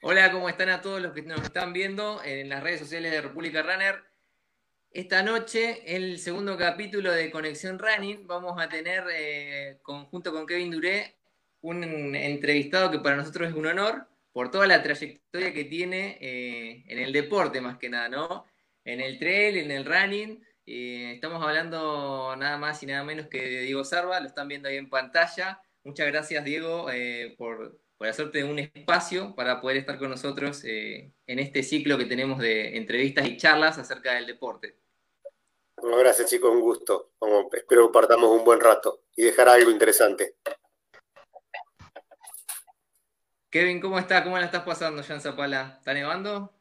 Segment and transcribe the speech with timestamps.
[0.00, 3.20] Hola, ¿cómo están a todos los que nos están viendo en las redes sociales de
[3.20, 3.96] República Runner?
[4.92, 10.70] Esta noche, el segundo capítulo de Conexión Running, vamos a tener, eh, junto con Kevin
[10.70, 11.16] Duré,
[11.62, 11.82] un
[12.14, 17.00] entrevistado que para nosotros es un honor por toda la trayectoria que tiene eh, en
[17.00, 18.44] el deporte, más que nada, ¿no?
[18.84, 20.40] En el trail, en el running.
[20.64, 24.68] Eh, estamos hablando nada más y nada menos que de Diego Sarva, lo están viendo
[24.68, 25.60] ahí en pantalla.
[25.82, 26.86] Muchas gracias, Diego,
[27.36, 32.06] por por hacerte un espacio para poder estar con nosotros eh, en este ciclo que
[32.06, 34.78] tenemos de entrevistas y charlas acerca del deporte.
[35.76, 37.10] gracias chicos, un gusto.
[37.52, 40.36] espero que partamos un buen rato y dejar algo interesante.
[43.50, 44.22] Kevin, ¿cómo está?
[44.22, 45.76] ¿Cómo la estás pasando ya en Zapala?
[45.78, 46.54] ¿Está nevando?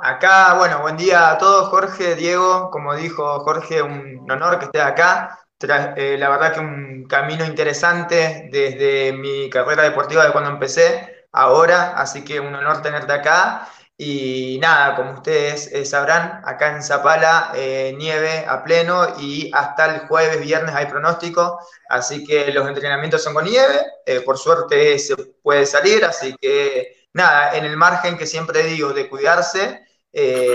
[0.00, 4.80] acá, bueno, buen día a todos, Jorge, Diego, como dijo Jorge, un honor que esté
[4.80, 5.47] acá.
[5.60, 11.94] Eh, la verdad que un camino interesante desde mi carrera deportiva de cuando empecé ahora,
[11.96, 13.68] así que un honor tenerte acá.
[13.96, 19.92] Y nada, como ustedes eh, sabrán, acá en Zapala eh, nieve a pleno y hasta
[19.92, 23.84] el jueves, viernes hay pronóstico, así que los entrenamientos son con nieve,
[24.24, 29.08] por suerte se puede salir, así que nada, en el margen que siempre digo de
[29.08, 29.84] cuidarse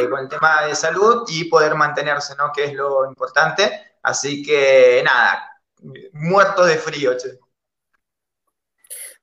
[0.10, 2.52] con el tema de salud y poder mantenerse, ¿no?
[2.54, 3.92] Que es lo importante.
[4.04, 5.59] Así que nada,
[6.14, 7.40] muerto de frío, che.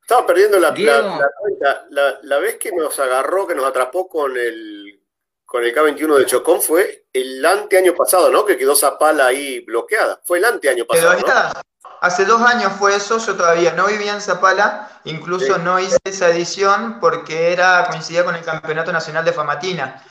[0.01, 1.85] Estaba perdiendo la, cuenta.
[1.89, 5.01] La, vez que nos agarró, que nos atrapó con el,
[5.45, 8.43] con el K21 de Chocón fue el anteaño pasado, ¿no?
[8.43, 10.19] Que quedó Zapala ahí bloqueada.
[10.25, 11.13] Fue el anteaño pasado.
[11.13, 11.61] ¿no?
[12.01, 16.29] Hace dos años fue eso, yo todavía no vivía en Zapala, incluso no hice esa
[16.29, 20.03] edición porque era coincidía con el Campeonato Nacional de Famatina.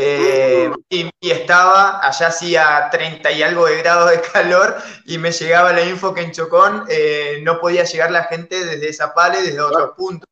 [0.00, 5.72] Eh, y, estaba, allá hacía 30 y algo de grados de calor y me llegaba
[5.72, 9.60] la info que en Chocón eh, no podía llegar la gente desde Zapala y desde
[9.60, 10.28] otros puntos.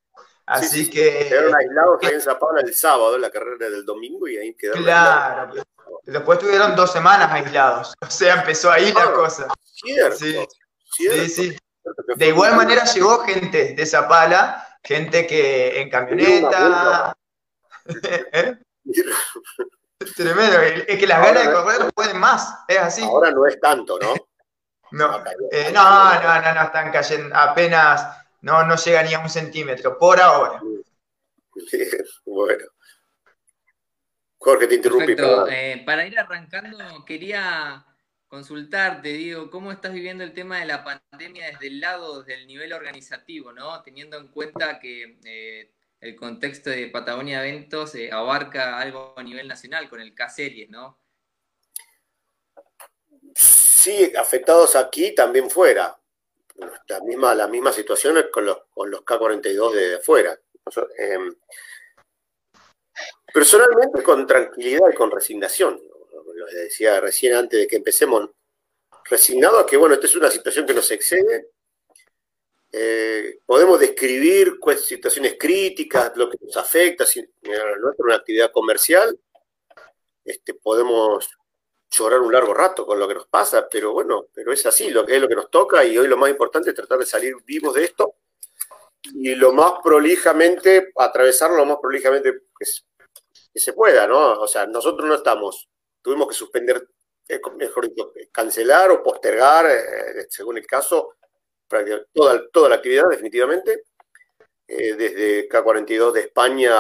[0.47, 1.27] Así que...
[1.29, 5.55] Quedaron aislados en Zapala el sábado, la carrera del domingo, y ahí quedaron Claro.
[6.05, 7.95] Después tuvieron dos semanas aislados.
[8.07, 9.49] O sea, empezó ahí la cosa.
[9.65, 10.47] Cierto, sí,
[10.93, 11.57] sí, sí.
[12.15, 17.17] De igual manera llegó gente de Zapala, gente que en camioneta...
[20.17, 23.03] Tremendo, es que las ganas de correr pueden más, es así.
[23.03, 24.15] Ahora no es tanto, ¿no?
[24.93, 25.21] No,
[25.51, 28.07] eh, no, no, no, no, están cayendo, apenas,
[28.43, 30.61] no, no llega ni a un centímetro, por ahora.
[32.25, 32.65] bueno.
[34.39, 35.17] Jorge, te interrumpí.
[35.51, 37.85] Eh, para ir arrancando, quería
[38.29, 42.47] consultarte, digo, ¿cómo estás viviendo el tema de la pandemia desde el lado, desde el
[42.47, 43.83] nivel organizativo, ¿no?
[43.83, 45.73] Teniendo en cuenta que eh,
[46.07, 51.01] el contexto de Patagonia Eventos eh, abarca algo a nivel nacional con el K-Series, ¿no?
[53.35, 55.99] Sí, afectados aquí, también fuera.
[56.89, 60.39] La misma, la misma situación con los, con los K-42 de afuera.
[60.97, 61.35] Em,
[63.33, 65.81] personalmente, con tranquilidad y con resignación.
[66.35, 68.31] Lo decía recién antes de que empecemos,
[69.05, 71.51] resignado a que, bueno, esta es una situación que nos excede,
[72.73, 79.19] eh, podemos describir situaciones críticas, lo que nos afecta, si nuestra una actividad comercial,
[80.25, 81.31] este, podemos
[81.91, 85.07] llorar un largo rato con lo que nos pasa, pero bueno, pero es así, lo
[85.07, 87.35] que es lo que nos toca y hoy lo más importante es tratar de salir
[87.45, 88.17] vivos de esto
[89.15, 92.67] y lo más prolijamente, atravesarlo lo más prolijamente que,
[93.59, 94.41] se pueda, ¿no?
[94.41, 95.69] O sea, nosotros no estamos,
[96.03, 96.87] tuvimos que suspender,
[97.29, 101.16] eh, mejor dicho, cancelar o postergar, eh, según el caso,
[102.13, 103.85] toda, toda la actividad definitivamente,
[104.69, 106.73] eh, desde K42 de España,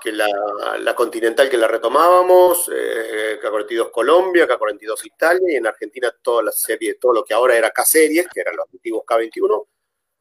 [0.00, 6.42] que la, Continental que la retomábamos, eh, K42 Colombia, K42 Italia y en Argentina toda
[6.42, 9.66] la serie, todo lo que ahora era K-Series, que eran los antiguos K21,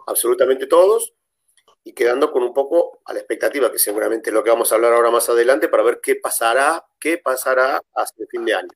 [0.08, 1.14] absolutamente todos,
[1.84, 4.76] y quedando con un poco a la expectativa, que seguramente es lo que vamos a
[4.76, 8.70] hablar ahora más adelante, para ver qué pasará, qué pasará hasta el fin de año.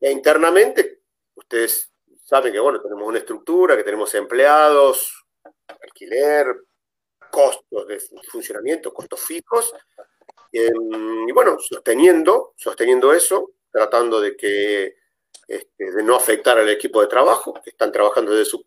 [0.00, 1.02] E internamente,
[1.34, 1.90] ustedes
[2.28, 5.24] saben que, bueno, tenemos una estructura, que tenemos empleados,
[5.82, 6.46] alquiler,
[7.30, 7.98] costos de
[8.30, 9.72] funcionamiento, costos fijos,
[10.52, 14.96] em, y bueno, sosteniendo, sosteniendo eso, tratando de que
[15.46, 18.62] este, de no afectar al equipo de trabajo, que están trabajando desde, sus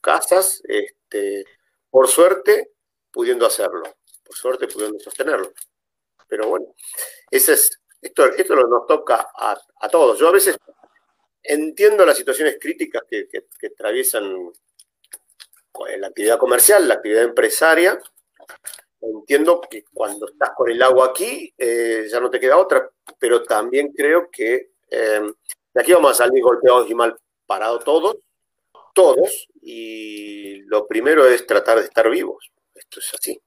[0.00, 1.44] casas, este,
[1.90, 2.72] por suerte,
[3.10, 3.82] pudiendo hacerlo,
[4.24, 5.52] por suerte, pudiendo sostenerlo.
[6.26, 6.74] Pero bueno,
[7.30, 10.18] ese es, esto, esto nos toca a, a todos.
[10.18, 10.58] Yo a veces
[11.50, 13.26] Entiendo las situaciones críticas que,
[13.66, 14.52] atraviesan
[15.96, 17.98] la actividad comercial, la actividad empresaria.
[19.00, 23.44] Entiendo que cuando estás con el agua aquí eh, ya no te queda otra, pero
[23.44, 25.32] también creo que eh,
[25.72, 27.16] de aquí vamos a salir golpeados y mal
[27.46, 28.18] parados todos,
[28.92, 32.52] todos, y lo primero es tratar de estar vivos.
[32.74, 33.40] Esto es así.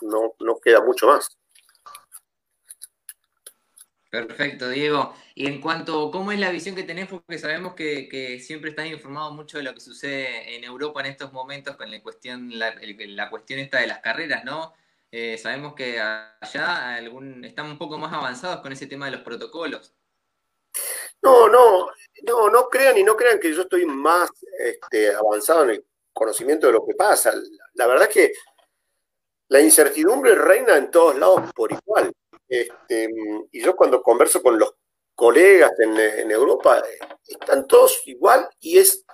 [0.00, 1.37] no, no queda mucho más.
[4.10, 5.14] Perfecto, Diego.
[5.34, 7.08] Y en cuanto, ¿cómo es la visión que tenés?
[7.08, 11.32] Porque sabemos que, siempre estás informado mucho de lo que sucede en Europa en estos
[11.32, 14.72] momentos con la cuestión, la, cuestión esta de las carreras, ¿no?
[15.10, 19.20] Eh, sabemos que allá algún, están un poco más avanzados con ese tema de los
[19.20, 19.94] protocolos.
[21.20, 21.88] No, no,
[22.22, 25.84] no, no crean y no crean que yo estoy más este, avanzado en el
[26.14, 27.32] conocimiento de lo que pasa.
[27.74, 28.32] La verdad es que
[29.48, 32.12] la incertidumbre reina en todos lados por igual.
[32.48, 33.08] Este,
[33.52, 34.74] y yo cuando converso con los
[35.14, 36.82] colegas en, Europa,
[37.26, 39.04] están todos igual y es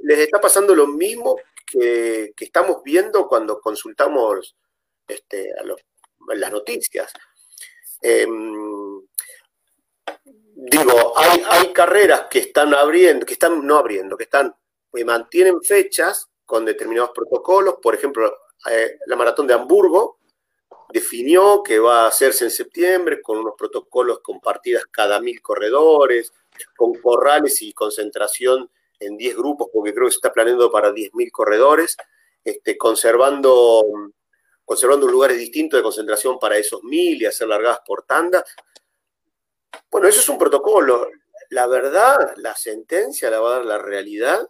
[0.00, 4.56] les está pasando lo mismo que, estamos viendo cuando consultamos
[5.06, 5.52] este,
[6.34, 7.12] las noticias.
[8.00, 9.00] Em,
[10.54, 14.54] digo, hay, hay, carreras que están abriendo, que están no abriendo, que están,
[14.92, 18.36] que mantienen fechas con determinados protocolos, por ejemplo,
[18.70, 20.18] eh, la maratón de Hamburgo,
[20.92, 26.32] definió que va a hacerse en septiembre con unos protocolos compartidas cada mil corredores,
[26.76, 31.30] con corrales y concentración en 10 grupos, porque creo que se está planeando para 10.000
[31.30, 31.96] corredores,
[32.44, 33.84] este, conservando,
[34.64, 38.44] conservando lugares distintos de concentración para esos mil y hacer largadas por tanda.
[39.90, 41.08] Bueno, eso es un protocolo.
[41.50, 44.48] La verdad, la sentencia la va a dar la realidad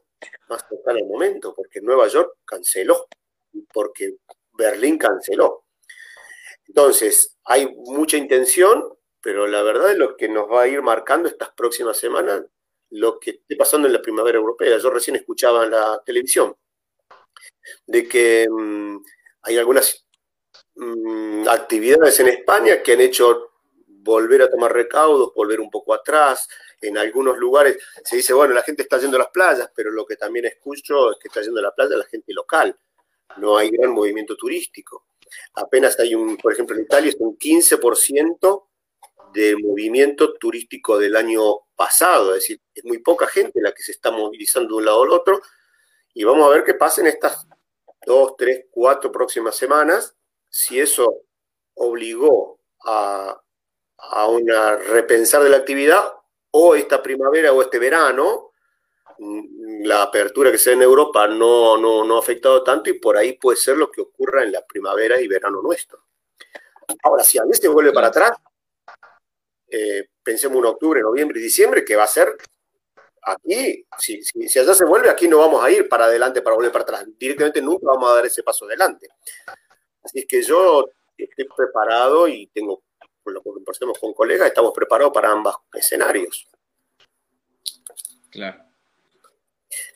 [0.49, 3.09] más cercana al momento, porque Nueva York canceló,
[3.73, 4.17] porque
[4.53, 5.62] Berlín canceló.
[6.75, 8.83] Entonces, hay mucha intención,
[9.21, 12.45] pero la verdad es lo que nos va a ir marcando estas próximas semanas
[12.89, 14.79] lo que esté pasando en la primavera europea.
[14.79, 16.57] Yo recién escuchaba en la televisión
[17.87, 19.05] de que mm,
[19.43, 20.07] hay algunas
[20.77, 23.51] mm, actividades en España que han hecho
[23.87, 26.49] volver a tomar recaudos, volver un poco atrás.
[26.81, 30.07] En algunos lugares se dice, bueno, la gente está yendo a las playas, pero lo
[30.07, 32.75] que también escucho es que está yendo a la playa la gente local.
[33.37, 35.05] No hay gran movimiento turístico
[35.55, 38.69] apenas hay un, por ejemplo, en Italia es un 15%
[39.33, 41.43] del movimiento turístico del año
[41.75, 45.03] pasado, es decir, es muy poca gente la que se está movilizando de un lado
[45.03, 45.41] al otro,
[46.15, 47.47] y vamos a ver qué pasa en estas
[48.05, 50.15] dos, tres, cuatro próximas semanas,
[50.49, 51.23] si eso
[51.75, 53.41] obligó a,
[53.97, 56.13] a una repensar de la actividad
[56.51, 58.52] o esta primavera o este verano,
[59.85, 63.35] la apertura que se da en Europa no, no, ha afectado tanto y por ahí
[63.35, 66.05] puede ser lo que ocurra en la primavera y verano nuestro.
[67.03, 68.33] Ahora, si a este vuelve para atrás,
[69.69, 72.37] eh, pensemos en octubre, noviembre y diciembre, que va a ser
[73.23, 76.73] aquí, si, si, allá se vuelve, aquí no vamos a ir para adelante para volver
[76.73, 77.07] para atrás.
[77.19, 79.09] Directamente nunca vamos a dar ese paso adelante.
[80.03, 80.87] Así es que yo
[81.17, 82.83] estoy preparado y tengo,
[83.23, 86.49] por lo que conversamos con colegas, estamos preparados para ambos escenarios.
[88.31, 88.72] Claro.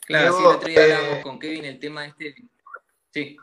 [0.07, 2.35] Claro, sí, el otro día eh, con Kevin el tema de este.
[3.13, 3.37] Sí.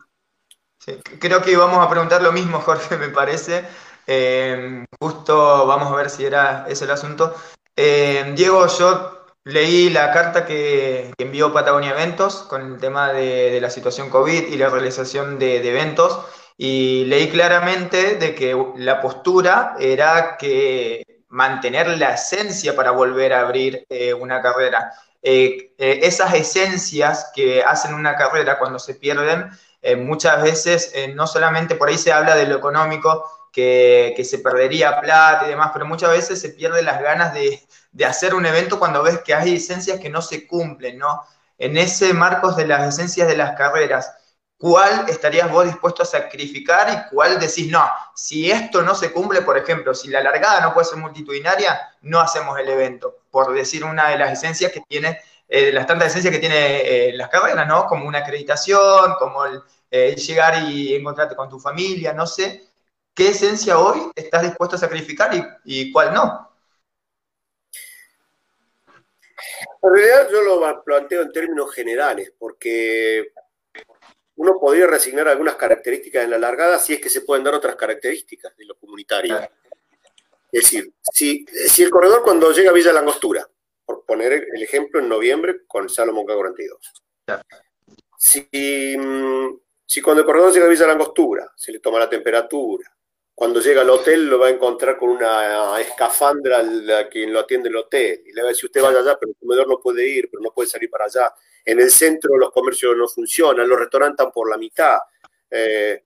[1.19, 3.65] Creo que íbamos a preguntar lo mismo, Jorge, me parece.
[4.07, 7.35] Eh, justo vamos a ver si era ese el asunto.
[7.77, 13.69] Eh, Diego, yo leí la carta que, envió Patagonia Eventos con el tema de, la
[13.69, 16.25] situación COVID y la realización de, de, eventos
[16.57, 23.41] y leí claramente de que la postura era que mantener la esencia para volver a
[23.41, 23.87] abrir
[24.19, 24.93] una carrera.
[25.27, 29.49] Eh, eh, esas esencias que hacen una carrera cuando se pierden,
[29.81, 35.01] eh, muchas veces no solamente por ahí se habla de lo económico, que, se perdería
[35.01, 37.63] plata y demás, pero muchas veces se pierden las ganas de,
[38.07, 41.23] hacer un evento cuando ves que hay esencias que no se cumplen, ¿no?
[41.59, 44.13] En ese marcos de las esencias de las carreras,
[44.59, 47.85] ¿cuál estarías vos dispuesto a sacrificar y cuál decís, no,
[48.15, 52.21] si esto no se cumple, por ejemplo, si la largada no puede ser multitudinaria, no
[52.21, 53.25] hacemos el evento?
[53.35, 57.13] por decir una de las esencias que tiene, eh, las tantas esencias que tiene eh,
[57.15, 57.85] las carreras, ¿no?
[57.87, 62.69] Como una acreditación, como el eh, llegar y encontrarte con tu familia, no sé.
[63.13, 65.33] ¿Qué esencia hoy estás dispuesto a sacrificar
[65.65, 66.49] y, cuál no?
[69.83, 73.33] En realidad yo lo planteo en términos generales, porque
[74.37, 77.77] uno podría resignar algunas características en la largada si es que se pueden dar otras
[77.77, 79.39] características de lo comunitario.
[80.51, 83.49] Es decir, si, si el corredor cuando llega a Villa Langostura,
[83.85, 86.79] por poner el ejemplo en noviembre con Salomón K42,
[88.17, 92.95] si, mm, si cuando el corredor llega a Villa Langostura, se le toma la temperatura,
[93.35, 96.61] cuando llega al hotel lo va a encontrar con una escafandra
[97.01, 98.23] a quien lo atiende el hotel.
[98.25, 100.41] Y le va a decir, usted vaya allá, pero el comedor no puede ir, pero
[100.41, 101.35] no puede salir para allá.
[101.65, 104.99] En el centro los comercios no funcionan, los restaurantes están por la mitad.
[105.51, 106.05] Eh,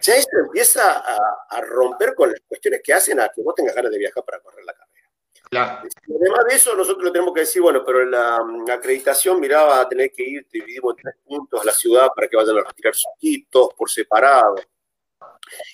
[0.00, 1.04] ya, esto empieza
[1.50, 4.40] a, romper con las cuestiones que hacen a que vos tengas ganas de viajar para
[4.40, 5.08] correr la carrera.
[5.50, 8.38] Además de eso, nosotros le tenemos que decir, bueno, pero la,
[8.70, 12.28] acreditación, mirá, va a tener que ir, dividimos en tres puntos a la ciudad para
[12.28, 14.56] que vayan a retirar sus quitos por separado.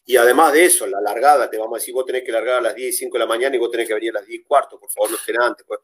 [0.04, 2.60] Y además de eso, la largada, te vamos a decir, vos tenés que largar a
[2.60, 4.40] las 10 y 5 de la mañana y vos tenés que venir a las 10
[4.40, 5.66] y cuarto, por favor, no estén antes.
[5.66, 5.80] Pues.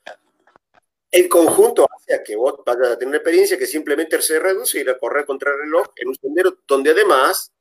[1.11, 4.90] El conjunto hace que vos vayas a tener experiencia que simplemente se reduce y ir
[4.90, 7.52] a correr contra el reloj en un sendero donde además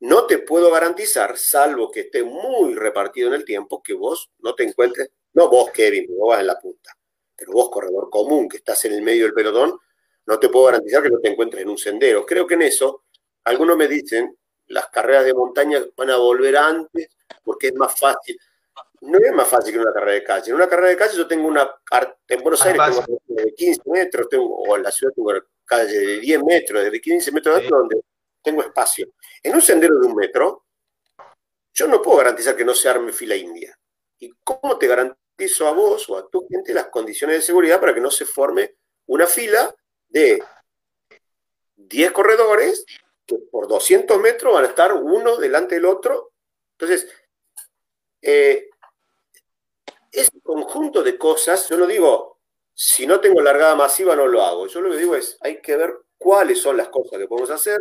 [0.00, 4.54] no te puedo garantizar, salvo que esté muy repartido en el tiempo, que vos no
[4.54, 6.94] te encuentres, no vos, Kevin, vos vas en la punta,
[7.34, 9.78] pero vos, corredor común, que estás en el medio del pelotón,
[10.26, 12.26] no te puedo garantizar que no te encuentres en un sendero.
[12.26, 13.04] Creo que en eso,
[13.44, 17.08] algunos me dicen, las carreras de montaña van a volver antes
[17.42, 18.36] porque es más fácil.
[19.00, 20.50] No es más fácil que una carrera de calle.
[20.50, 21.68] En una carrera de calle yo tengo una,
[22.28, 25.98] en Buenos Aires tengo de 15 metros, tengo, o en la ciudad tengo una calle
[25.98, 28.00] de 10 metros, de 15 metros de donde
[28.42, 29.08] tengo espacio.
[29.42, 30.64] En un sendero de un metro,
[31.74, 33.78] yo no puedo garantizar que no se arme fila india.
[34.18, 37.94] ¿Y cómo te garantizo a vos o a tu gente las condiciones de seguridad para
[37.94, 38.76] que no se forme
[39.06, 39.74] una fila
[40.08, 40.42] de
[41.76, 42.84] 10 corredores
[43.26, 46.32] que por 200 metros van a estar uno delante del otro.
[46.78, 47.08] Entonces,
[48.22, 48.70] eh,
[50.20, 52.40] ese conjunto de cosas, yo no digo,
[52.74, 54.66] si no tengo largada masiva no lo hago.
[54.66, 57.78] Yo lo que digo es, hay que ver cuáles son las cosas que podemos hacer,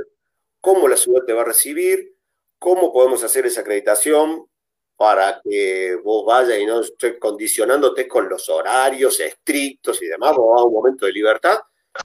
[0.61, 2.15] cómo la ciudad te va a recibir,
[2.59, 4.47] cómo podemos hacer esa acreditación
[4.95, 10.61] para que vos vayas y no estés condicionándote con los horarios estrictos y demás, vos
[10.61, 11.59] a un momento de libertad.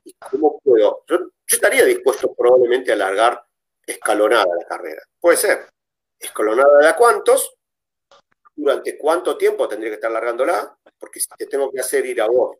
[0.05, 1.05] ¿Y cómo puedo?
[1.07, 3.45] Yo, estaría dispuesto probablemente a alargar
[3.87, 5.03] escalonada la carrera.
[5.21, 5.69] Puede ser.
[6.19, 7.55] Escalonada de a cuántos,
[8.61, 12.27] durante cuánto tiempo tendría que estar largándola, porque si te tengo que hacer ir a
[12.27, 12.57] vos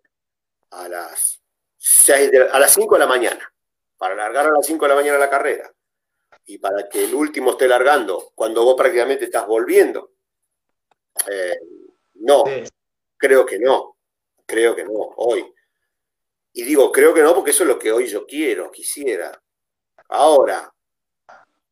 [0.71, 1.43] a las,
[1.77, 3.53] 6 a las 5 de la mañana,
[3.97, 5.73] para largar a las 5 de la mañana la carrera,
[6.47, 10.13] y para que el último esté largando cuando vos prácticamente estás volviendo.
[11.31, 11.59] Eh,
[12.15, 12.45] no,
[13.17, 13.97] creo que no,
[14.47, 15.53] creo que no, hoy.
[16.53, 19.41] Y digo, creo que no, porque eso es lo que hoy yo quiero, quisiera.
[20.09, 20.73] Ahora,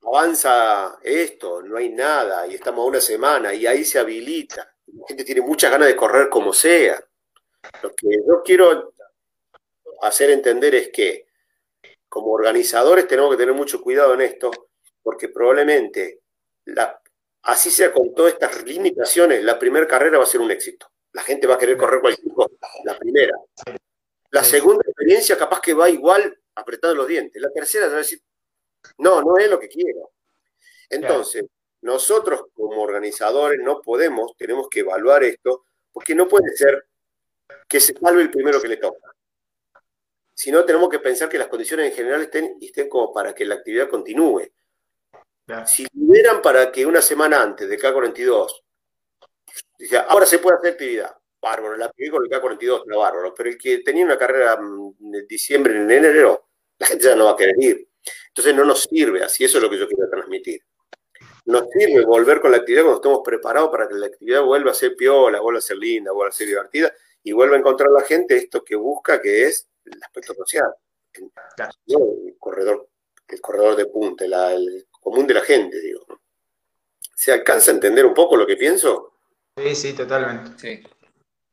[0.02, 4.74] avanza esto, no hay nada, y estamos a una semana, y ahí se habilita.
[4.86, 7.02] La gente tiene muchas ganas de correr como sea.
[7.82, 8.94] Lo que yo quiero
[10.00, 11.26] hacer entender es que
[12.08, 14.50] como organizadores tenemos que tener mucho cuidado en esto,
[15.02, 16.22] porque probablemente,
[16.64, 17.00] la,
[17.42, 20.86] así sea con todas estas limitaciones, la primera carrera va a ser un éxito.
[21.12, 23.34] La gente va a querer correr cualquier cosa, la primera.
[24.30, 27.40] La segunda experiencia capaz que va igual apretando los dientes.
[27.40, 28.20] La tercera va a decir,
[28.98, 30.10] no, no es lo que quiero.
[30.90, 31.44] Entonces,
[31.82, 36.86] nosotros como organizadores no podemos, tenemos que evaluar esto, porque no puede ser
[37.68, 39.08] que se salve el primero que le toca
[40.38, 43.56] sino tenemos que pensar que las condiciones en general estén, estén como para que la
[43.56, 44.48] actividad continúe.
[45.66, 48.62] Si liberan para que una semana antes de K42,
[49.76, 53.50] dice, ahora se puede hacer actividad, bárbaro, la pegué con el K42, no bárbaro, pero
[53.50, 57.32] el que tenía una carrera en mm, diciembre, en enero, la gente ya no va
[57.32, 57.87] a querer ir.
[58.28, 60.62] Entonces no nos sirve, así eso es lo que yo quiero transmitir.
[61.46, 64.74] Nos sirve volver con la actividad cuando estemos preparados para que la actividad vuelva a
[64.74, 68.02] ser piola, vuelva a ser linda, vuelva a ser divertida y vuelva a encontrar la
[68.02, 70.72] gente esto que busca, que es el aspecto social.
[71.14, 72.88] el corredor,
[73.28, 76.06] el corredor de punta, el común de la gente, digo.
[77.14, 79.14] ¿Se alcanza a entender un poco lo que pienso?
[79.56, 80.84] Sí, sí, totalmente.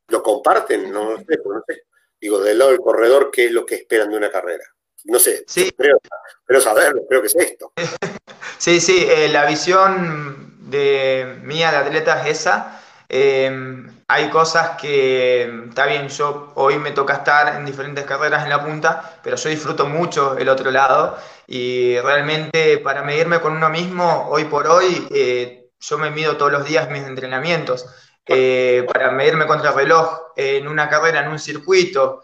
[0.09, 0.91] ¿Lo comparten?
[0.91, 1.85] No, sé, no sé.
[2.19, 4.74] Digo, del lado del corredor, ¿qué es lo que esperan de una carrera?
[5.05, 5.71] No sé, sí.
[5.77, 7.71] creo, saberlo, creo que es esto.
[8.57, 12.81] sí, sí, eh, la visión de mía de atleta es esa.
[13.07, 18.49] Eh, hay cosas que, está bien, yo hoy me toca estar en diferentes carreras en
[18.49, 23.69] la punta, pero yo disfruto mucho el otro lado y realmente para medirme con uno
[23.69, 27.85] mismo, hoy por hoy, eh, yo me mido todos los días mis entrenamientos.
[28.27, 32.23] Eh, para medirme contra el reloj en una carrera, en un circuito.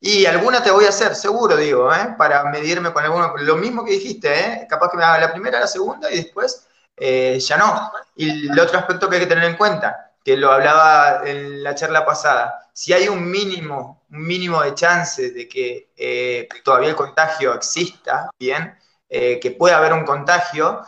[0.00, 2.14] Y alguna te voy a hacer, seguro, digo, ¿eh?
[2.16, 3.34] para medirme con alguno.
[3.38, 6.66] Lo mismo que dijiste, capaz que me haga la primera, la segunda y después
[6.98, 7.92] ya no.
[8.14, 11.74] Y el otro aspecto que hay que tener en cuenta, que lo hablaba en la
[11.74, 16.94] charla pasada, si hay un mínimo, un mínimo de chance de que eh, todavía el
[16.94, 18.76] contagio exista, bien,
[19.08, 20.82] eh, que pueda haber un contagio,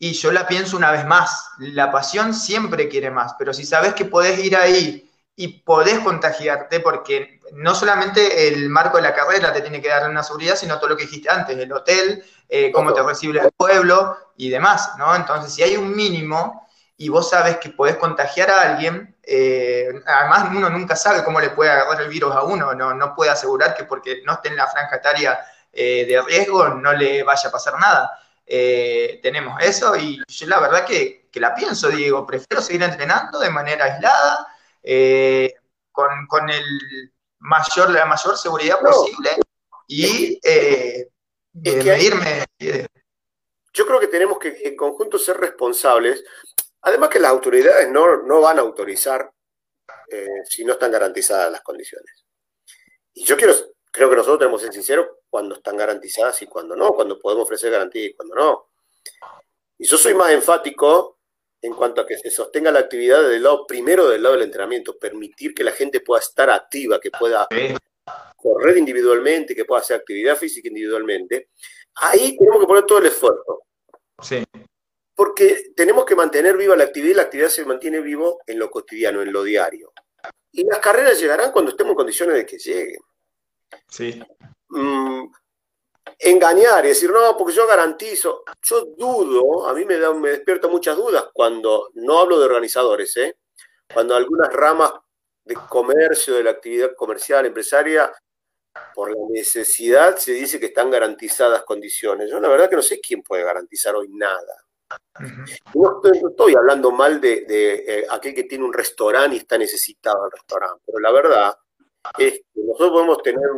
[0.00, 3.94] y yo la pienso una vez más, la pasión siempre quiere más, pero si sabes
[3.94, 9.52] que podés ir ahí y podés contagiarte, porque no solamente el marco de la carrera
[9.52, 12.72] te tiene que dar una seguridad, sino todo lo que dijiste antes, el hotel, eh,
[12.72, 15.14] cómo te recibe el pueblo y demás, ¿no?
[15.14, 20.48] Entonces, si hay un mínimo, y vos sabes que podés contagiar a alguien, eh, además
[20.50, 23.76] uno nunca sabe cómo le puede agarrar el virus a uno, no, no puede asegurar
[23.76, 25.38] que porque no esté en la franja etaria
[25.72, 28.10] eh, de riesgo no le vaya a pasar nada.
[28.44, 33.84] Tenemos eso y yo la verdad que, la pienso, Diego, prefiero seguir entrenando de manera
[33.84, 34.48] aislada,
[35.92, 39.30] con, el mayor, la mayor seguridad posible
[39.86, 40.38] y
[41.54, 42.44] medirme.
[42.58, 46.24] Yo creo creo que tenemos que en conjunto ser responsables.
[46.82, 49.32] Además que las autoridades no, no van a autorizar
[50.10, 52.24] eh, si no están garantizadas las condiciones.
[53.14, 53.52] Y yo quiero,
[53.90, 57.44] creo que nosotros tenemos que ser sinceros cuando están garantizadas y cuando no, cuando podemos
[57.44, 58.68] ofrecer garantía y cuando no.
[59.78, 61.17] Y yo soy más enfático
[61.60, 64.98] en cuanto a que se sostenga la actividad del lado, primero del lado del entrenamiento,
[64.98, 67.48] permitir que la gente pueda estar activa, que pueda
[68.36, 71.50] correr individualmente, que pueda hacer actividad física individualmente.
[71.96, 73.62] Ahí tenemos que poner todo el esfuerzo.
[74.22, 74.44] Sí.
[75.14, 78.70] Porque tenemos que mantener viva la actividad y la actividad se mantiene vivo en lo
[78.70, 79.92] cotidiano, en lo diario.
[80.52, 83.00] Y las carreras llegarán cuando estemos en condiciones de que lleguen.
[83.88, 84.22] Sí.
[84.68, 85.24] Mm,
[86.18, 88.44] engañar y decir, no, porque yo garantizo.
[88.62, 93.16] Yo dudo, a mí me, da, me despierta muchas dudas cuando, no hablo de organizadores,
[93.16, 93.36] ¿eh?
[93.92, 94.92] cuando algunas ramas
[95.44, 98.12] de comercio, de la actividad comercial, empresaria,
[98.94, 102.30] por la necesidad se dice que están garantizadas condiciones.
[102.30, 104.64] Yo la verdad que no sé quién puede garantizar hoy nada.
[105.74, 106.00] No
[106.30, 110.82] estoy, hablando mal de, eh, aquel que tiene un restaurante y está necesitado el restaurante,
[110.86, 111.58] pero la verdad
[112.18, 113.48] es que nosotros podemos tener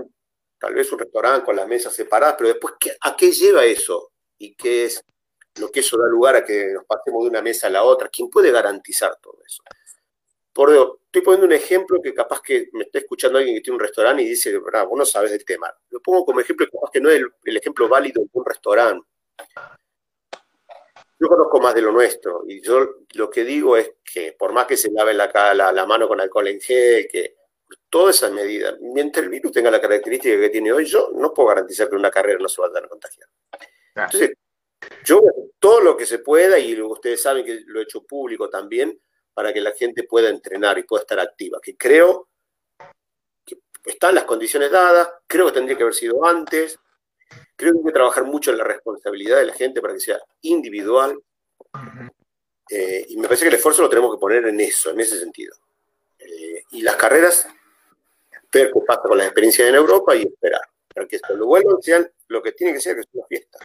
[0.60, 4.12] tal vez un restaurante con las mesas separadas, pero después, ¿a qué lleva eso?
[4.38, 5.02] ¿Y qué es
[5.58, 8.10] lo que eso da lugar a que nos pasemos de una mesa a la otra?
[8.10, 9.62] ¿Quién puede garantizar todo eso?
[10.52, 13.80] Por estoy poniendo un ejemplo que capaz que me está escuchando alguien que tiene un
[13.80, 15.72] restaurante y dice, vos no sabes del tema.
[15.88, 19.06] Lo pongo como ejemplo, capaz que no es el, ejemplo válido de un restaurante.
[21.18, 24.66] Yo conozco más de lo nuestro y yo lo que digo es que por más
[24.66, 27.39] que se lave la, la, la mano con alcohol en gel, que
[27.90, 31.48] todas esas medidas, mientras el virus tenga la característica que tiene hoy, yo no puedo
[31.48, 33.28] garantizar que una carrera no se va a contagiar.
[33.94, 34.32] Entonces,
[35.04, 35.20] yo
[35.58, 38.98] todo lo que se pueda, y ustedes saben que lo he hecho público también,
[39.34, 42.28] para que la gente pueda entrenar y pueda estar activa, que creo
[43.44, 46.78] que están las condiciones dadas, creo que tendría que haber sido antes,
[47.56, 50.20] creo que hay que trabajar mucho en la responsabilidad de la gente para que sea
[50.42, 51.20] individual,
[52.70, 55.18] eh, y me parece que el esfuerzo lo tenemos que poner en eso, en ese
[55.18, 55.56] sentido.
[56.18, 57.48] Eh, y las carreras,
[58.52, 60.60] ver qué pasa con las experiencias en Europa y esperar,
[60.94, 63.58] para que esto lo vuelvan sean lo que tiene que ser, que es una fiesta.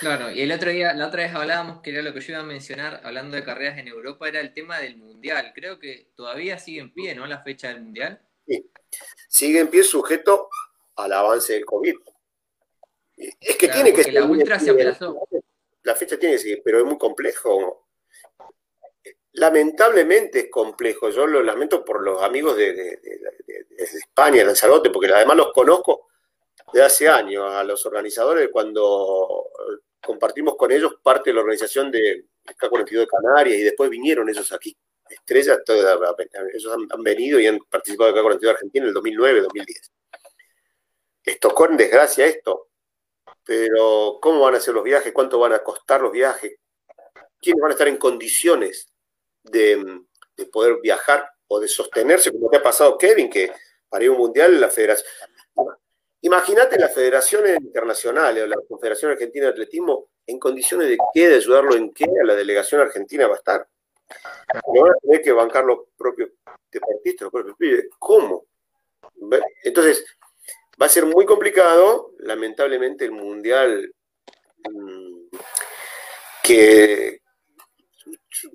[0.00, 2.42] Claro, y el otro día, la otra vez hablábamos, que era lo que yo iba
[2.42, 5.52] a mencionar, hablando de carreras en Europa, era el tema del Mundial.
[5.54, 7.26] Creo que todavía sigue en pie, ¿no?
[7.26, 8.20] La fecha del Mundial.
[8.46, 8.70] Sí,
[9.28, 10.48] sigue en pie sujeto
[10.96, 11.96] al avance del COVID.
[13.16, 15.28] Es que tiene que La ultra se aplazó.
[15.82, 17.81] La fecha tiene que seguir, pero es muy complejo.
[19.34, 21.08] Lamentablemente es complejo.
[21.10, 26.08] Yo lo lamento por los amigos de, de, de, de Lanzarote, porque además los conozco
[26.72, 29.48] de hace años a los organizadores cuando
[30.00, 34.50] compartimos con ellos parte de la organización de K42 de Canarias y después vinieron ellos
[34.52, 34.76] aquí.
[35.08, 39.92] Estrellas, ellos han, venido y han participado de K42 de Argentina en el 2009, 2010.
[41.24, 42.68] Les tocó en desgracia esto,
[43.44, 45.12] pero ¿cómo van a ser los viajes?
[45.12, 46.56] ¿Cuánto van a costar los viajes?
[47.40, 48.91] ¿Quiénes van a estar en condiciones
[49.42, 50.02] de,
[50.36, 53.52] de poder viajar o de sostenerse, como te ha pasado Kevin, que
[53.88, 55.06] para ir a un mundial la federación,
[56.24, 61.34] Imagínate las federaciones internacionales o la Confederación Argentina de Atletismo en condiciones de qué, de
[61.34, 63.68] ayudarlo en qué, a la delegación argentina va a estar.
[64.72, 66.30] No van a tener que bancar los propios
[66.70, 67.86] deportistas, los propios pibes.
[67.98, 68.46] ¿Cómo?
[69.64, 70.04] Entonces,
[70.80, 73.92] va a ser muy complicado, lamentablemente, el mundial
[74.70, 75.26] mm,
[76.44, 77.21] que,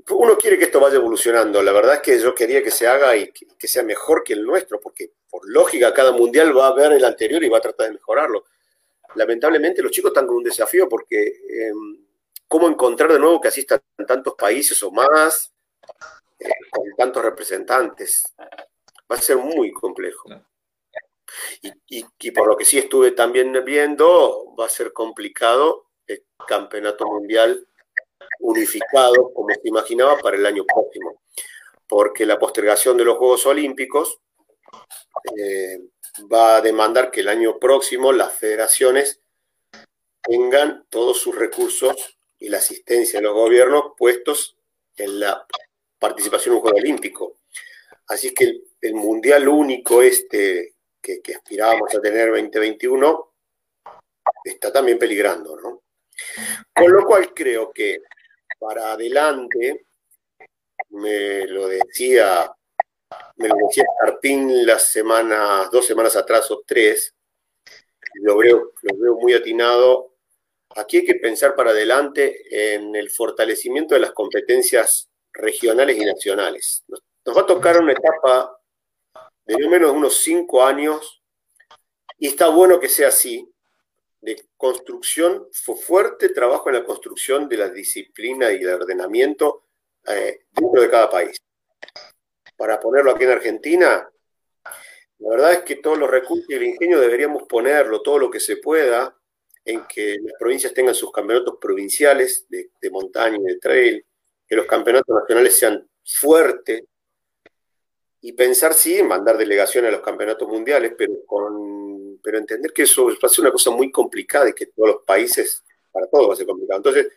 [0.10, 1.62] uno quiere que esto vaya evolucionando.
[1.62, 4.44] La verdad es que yo quería que se haga y que, sea mejor que el
[4.44, 7.88] nuestro, porque por lógica cada mundial va a ver el anterior y va a tratar
[7.88, 8.46] de mejorarlo.
[9.16, 12.06] Lamentablemente los chicos están con un desafío porque em,
[12.48, 15.52] cómo encontrar de nuevo que asistan tantos países o más,
[16.40, 18.24] eh, con tantos representantes.
[19.10, 20.30] Va a ser muy complejo.
[21.62, 27.06] Y, y, por lo que sí estuve también viendo, va a ser complicado el campeonato
[27.06, 27.68] mundial
[28.40, 31.22] unificado, como se imaginaba, para el año próximo,
[31.88, 34.20] porque la postergación de los Juegos Olímpicos
[35.38, 35.80] eh,
[36.32, 39.22] va a demandar que el año próximo las federaciones
[40.22, 44.58] tengan todos sus recursos y la asistencia de los gobiernos puestos
[44.96, 45.46] en la
[46.00, 47.38] participación en un Juego Olímpico.
[48.08, 53.34] Así que el, mundial único este que, que, aspirábamos a tener 2021
[54.44, 55.84] está también peligrando, ¿no?
[56.74, 58.00] Con lo cual creo que
[58.60, 59.86] para adelante,
[60.90, 62.52] me lo decía,
[63.38, 67.14] me lo decía Carpín las semanas, dos semanas atrás o tres,
[68.16, 70.14] lo veo, lo veo muy atinado.
[70.76, 76.84] Aquí hay que pensar para adelante en el fortalecimiento de las competencias regionales y nacionales.
[76.88, 77.02] Nos,
[77.36, 78.58] va a tocar una etapa
[79.46, 81.22] de menos unos cinco años
[82.18, 83.48] y está bueno que sea así,
[84.22, 89.66] de construcción, fue fuerte trabajo en la construcción de la disciplina y el ordenamiento
[90.08, 91.38] eh, dentro de cada país.
[92.56, 94.10] Para ponerlo aquí en Argentina,
[95.20, 98.40] la verdad es que todos los recursos y el ingenio deberíamos ponerlo, todo lo que
[98.40, 99.16] se pueda,
[99.66, 104.06] en que las provincias tengan sus campeonatos provinciales de, montaña y de trail,
[104.48, 106.84] que los campeonatos nacionales sean fuertes,
[108.22, 111.67] y pensar sí en mandar delegaciones a los campeonatos mundiales, pero, con,
[112.28, 115.04] pero entender que eso va a ser una cosa muy complicada y que todos los
[115.06, 115.64] países,
[115.94, 116.80] para todos va a ser complicado.
[116.80, 117.08] Entonces,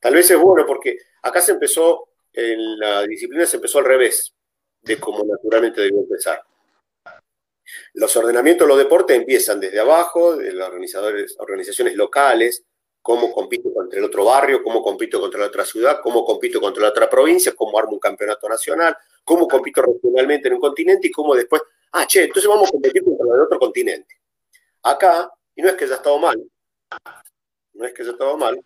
[0.00, 4.34] tal vez es bueno porque acá se empezó, en la disciplina se empezó al revés
[4.82, 6.42] de cómo naturalmente debió empezar.
[7.94, 10.68] Los ordenamientos de los deportes empiezan desde abajo, de las
[11.38, 12.64] organizaciones locales,
[13.00, 16.82] cómo compito contra el otro barrio, cómo compito contra la otra ciudad, cómo compito contra
[16.82, 21.12] la otra provincia, cómo armo un campeonato nacional, cómo compito regionalmente en un continente y
[21.12, 24.17] cómo después, ah, che, entonces vamos a competir contra el otro continente.
[24.82, 26.42] Acá, y no es que haya estado mal,
[27.74, 28.60] no es que haya estado mal,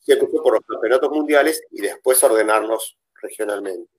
[0.00, 3.90] se empezó por los campeonatos mundiales y después ordenarnos regionalmente.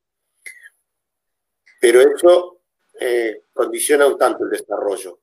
[1.80, 2.62] Pero eso
[3.00, 5.20] eh, condiciona un tanto el desarrollo,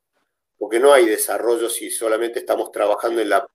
[0.59, 3.49] porque no hay desarrollo si solamente estamos trabajando en la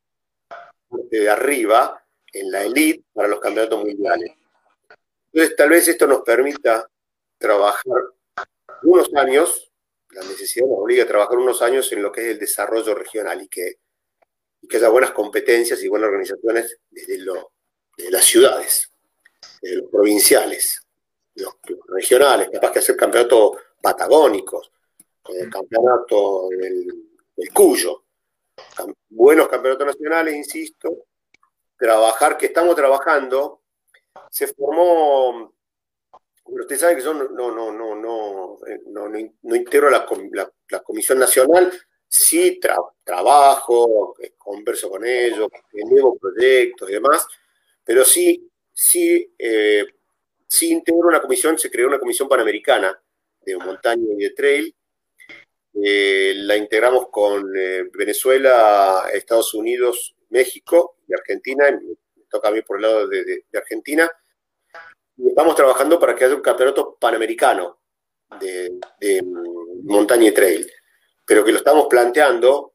[0.90, 2.04] parte de arriba,
[2.34, 4.32] en la elite, para los campeonatos mundiales.
[5.32, 6.90] Entonces, tal vez esto nos permita
[7.38, 8.04] trabajar
[8.84, 9.72] unos años,
[10.12, 13.42] la necesidad nos obliga a trabajar unos años en lo que es el desarrollo regional
[13.42, 13.80] y que,
[14.68, 17.52] que haya buenas competencias y buenas organizaciones desde, lo,
[18.10, 18.90] las ciudades,
[19.62, 20.82] desde los provinciales,
[21.36, 21.54] los,
[21.88, 24.72] regionales, capaz que hacer campeonatos patagónicos,
[25.30, 27.04] eh, campeonato del,
[27.54, 28.04] Cuyo,
[29.10, 31.06] buenos campeonatos nacionales, insisto,
[31.78, 33.62] trabajar, que estamos trabajando,
[34.32, 35.54] se formó
[36.50, 40.06] pero usted sabe que yo no, no, no, no, eh, no, integro la,
[40.84, 41.72] Comisión Nacional,
[42.08, 42.60] sí
[43.04, 47.28] trabajo, eh, converso con ellos, nuevos proyectos y demás,
[47.84, 49.86] pero sí, sí, eh,
[50.48, 52.98] sí integro una comisión, se creó una comisión panamericana
[53.42, 54.76] de montaña y de trail,
[55.74, 57.52] la integramos con
[57.94, 64.10] Venezuela, Estados Unidos, México y Argentina, me toca a mí por el lado de Argentina,
[65.18, 67.80] estamos trabajando para que haya un campeonato panamericano
[68.40, 69.24] de,
[69.84, 70.70] montaña y trail,
[71.26, 72.74] pero que lo estamos planteando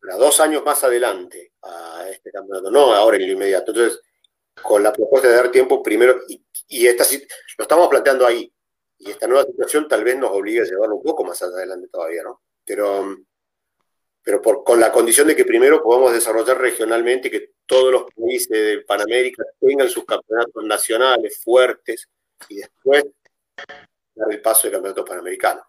[0.00, 3.70] para dos años más adelante a este campeonato, no ahora en lo inmediato.
[3.70, 4.00] Entonces,
[4.60, 7.04] con la propuesta de dar tiempo primero, y, y esta,
[7.58, 8.52] lo estamos planteando ahí,
[8.98, 12.22] y esta nueva situación tal vez nos obligue a llevarlo un poco más adelante todavía,
[12.22, 12.42] ¿no?
[12.64, 13.16] Pero
[14.22, 18.78] pero con la condición de que primero podamos desarrollar regionalmente que todos los países de
[18.82, 22.08] Panamérica tengan sus campeonatos nacionales fuertes
[22.48, 23.04] y después
[24.12, 25.62] dar el paso de campeonato panamericano.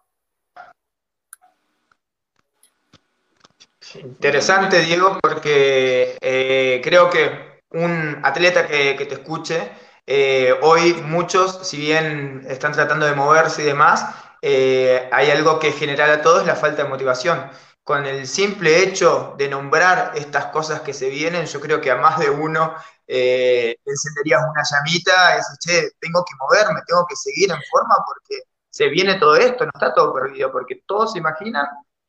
[3.94, 9.70] Interesante, Diego, porque eh, creo que un atleta que, te escuche,
[10.04, 14.06] eh, hoy muchos, si bien están tratando de moverse y demás,
[14.40, 17.48] eh, hay algo que genera a todos la falta de motivación
[17.84, 21.96] con el simple hecho de nombrar estas cosas que se vienen, yo creo que a
[21.96, 22.74] más de uno
[23.06, 28.88] eh, encenderías una llamita che, tengo que moverme, tengo que seguir en forma porque se
[28.88, 31.66] viene todo esto, no está todo perdido, porque todos se imaginan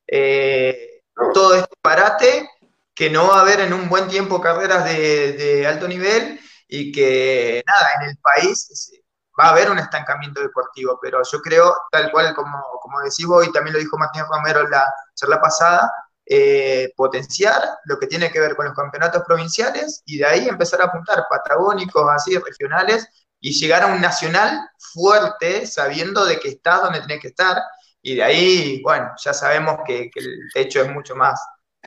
[0.08, 1.02] eh,
[1.34, 2.50] todo este parate
[2.94, 6.92] que no va a haber en un buen tiempo carreras de, de alto nivel y
[6.92, 9.03] que nada, en el país
[9.39, 13.48] va a haber un estancamiento deportivo, pero yo creo, tal cual como, como decís vos,
[13.48, 15.91] y también lo dijo Martín Romero en la charla pasada,
[16.26, 20.82] eh, potenciar lo que tiene que ver con los campeonatos provinciales y de ahí empezar
[20.82, 23.08] a apuntar patagónicos, así, regionales,
[23.41, 27.58] y llegar a un nacional fuerte, sabiendo de que estás donde tenés que estar,
[28.02, 31.41] y de ahí, bueno, ya sabemos que, el techo es mucho más,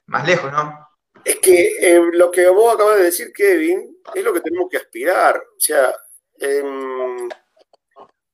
[0.06, 0.86] más lejos, ¿no?
[1.24, 4.76] Es que eh, lo que vos acabas de decir, Kevin, es lo que tenemos que
[4.76, 5.36] aspirar.
[5.36, 5.94] O sea,
[6.38, 7.28] Em,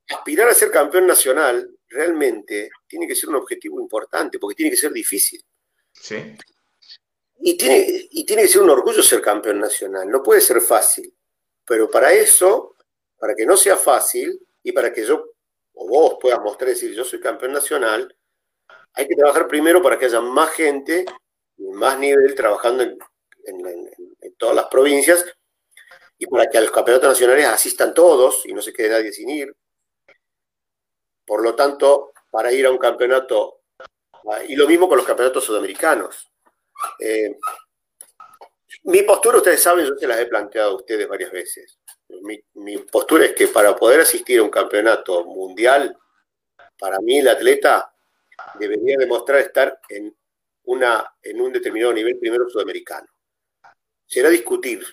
[0.09, 4.77] aspirar a ser campeón nacional realmente tiene que ser un objetivo importante, porque tiene que
[4.77, 5.45] ser difícil.
[5.93, 6.37] Sí.
[7.41, 11.15] Y tiene, y tiene que ser un orgullo ser campeón nacional, no puede ser fácil.
[11.65, 12.77] Pero para eso,
[13.19, 15.25] para que no sea fácil y para que yo
[15.75, 18.15] o vos puedas mostrar y decir yo soy campeón nacional,
[18.95, 21.05] hay que trabajar primero para que haya más gente
[21.57, 22.99] y más nivel trabajando en
[24.37, 25.25] todas las provincias
[26.23, 29.29] y para que a los campeonatos nacionales asistan todos y no se quede nadie sin
[29.29, 29.57] ir.
[31.27, 33.63] Por lo tanto, para ir a un campeonato,
[34.31, 36.31] ah, y lo mismo con los campeonatos sudamericanos.
[37.01, 37.37] Eh,
[38.85, 41.81] mi postura, ustedes saben, yo se las he planteado a ustedes varias veces.
[42.09, 45.99] Mi, mi, postura es que para poder asistir a un campeonato mundial,
[46.79, 47.93] para mí el atleta
[48.61, 50.17] debería demostrar estar en
[50.67, 53.09] una, en un determinado nivel primero sudamericano.
[54.07, 54.87] Será discutir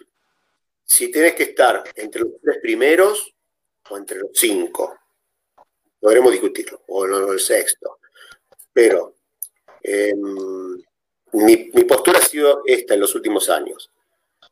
[0.89, 3.31] si tienes que estar entre los tres primeros
[3.91, 4.97] o entre los cinco.
[5.99, 7.99] Podremos discutirlo, o el sexto.
[8.73, 9.13] Pero
[9.83, 10.77] em,
[11.33, 13.91] mi, mi postura ha sido esta en los últimos años.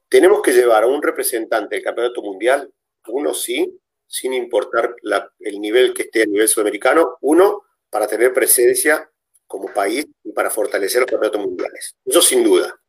[0.08, 2.72] Tenemos que llevar a un representante del campeonato mundial,
[3.08, 4.96] uno sí, sin importar
[5.40, 9.10] el nivel que esté a nivel sudamericano, uno, para tener presencia
[9.48, 11.96] como país y para fortalecer los campeonatos mundiales.
[12.06, 12.80] Eso sin duda,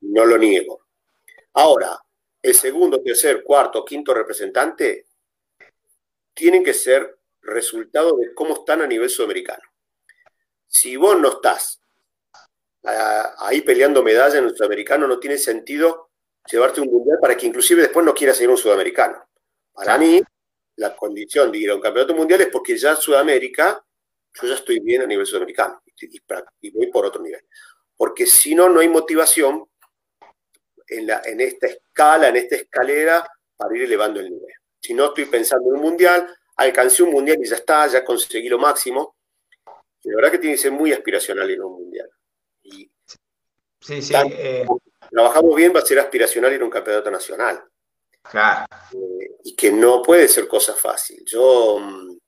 [0.00, 0.86] no lo niego.
[1.52, 2.03] Ahora,
[2.44, 5.06] el segundo, tercer, cuarto, quinto representante
[6.34, 9.62] tienen que ser resultado de cómo están a nivel sudamericano.
[10.66, 11.80] Si vos no estás
[12.84, 16.10] ah, ahí peleando medallas en el sudamericano, no tiene sentido
[16.50, 19.26] llevarte un mundial para que inclusive después no quieras ser un sudamericano.
[19.72, 20.22] Para mí,
[20.76, 23.82] la condición de ir a un campeonato mundial es porque ya en Sudamérica,
[24.34, 25.82] yo ya estoy bien a nivel sudamericano
[26.60, 27.40] y, voy por otro nivel.
[27.96, 29.66] Porque si no, no hay motivación
[30.88, 34.54] en, la, en esta escala, en esta escalera, para ir elevando el nivel.
[34.80, 38.48] Si no estoy pensando en un mundial, alcancé un mundial y ya está, ya conseguí
[38.48, 39.16] lo máximo.
[40.02, 42.10] Y la verdad que tiene que ser muy aspiracional ir a un mundial.
[42.62, 42.90] Y
[43.80, 44.14] sí, sí.
[44.14, 44.66] Eh,
[45.10, 47.64] trabajamos bien, va a ser aspiracional ir a un campeonato nacional.
[48.22, 48.66] Claro.
[48.92, 51.22] Eh, y que no puede ser cosa fácil.
[51.26, 52.18] Yo, mm,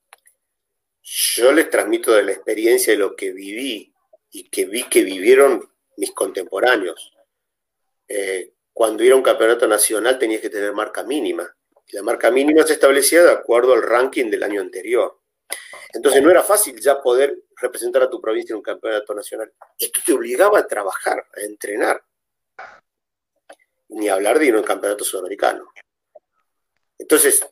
[1.03, 3.93] yo les transmito de la experiencia de lo que viví
[4.31, 7.16] y que vi que vivieron mis contemporáneos.
[8.09, 11.51] Eh, cuando ir a un campeonato nacional tenías que tener marca mínima.
[11.93, 15.21] la marca mínima se establecía de acuerdo al ranking del año anterior.
[15.93, 19.53] Entonces no era fácil ya poder representar a tu provincia en un campeonato nacional.
[19.79, 22.05] Esto te obligaba a trabajar, a entrenar.
[23.89, 25.73] Ni hablar de ir a un campeonato sudamericano.
[26.99, 27.47] Entonces,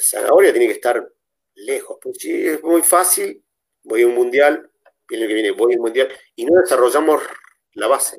[0.00, 1.12] Zanahoria tiene que estar
[1.54, 1.98] lejos.
[2.00, 3.44] Pues si es muy fácil,
[3.84, 4.70] voy a un mundial,
[5.08, 7.22] y el que viene voy a un mundial, y no desarrollamos
[7.74, 8.18] la base.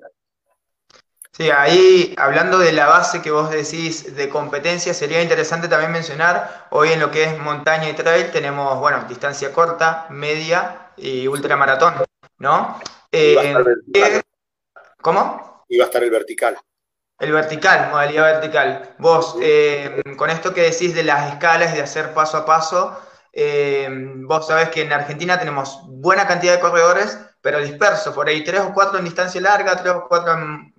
[1.40, 6.68] Sí, ahí hablando de la base que vos decís de competencia, sería interesante también mencionar,
[6.70, 11.94] hoy en lo que es montaña y trail tenemos, bueno, distancia corta, media y ultramaratón,
[12.40, 12.78] ¿no?
[13.14, 13.54] Eh,
[15.00, 15.64] ¿Cómo?
[15.70, 16.58] Iba a estar el vertical.
[17.18, 18.96] El vertical, modalidad vertical.
[18.98, 23.00] Vos, eh, con esto que decís de las escalas, de hacer paso a paso,
[23.32, 23.88] eh,
[24.26, 28.62] vos sabés que en Argentina tenemos buena cantidad de corredores, pero dispersos, por ahí tres
[28.62, 30.34] o cuatro en distancia larga, tres o cuatro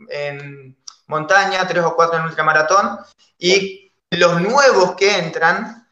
[0.09, 2.99] en, montaña, tres o cuatro en ultramaratón,
[3.39, 5.89] y los nuevos que entran,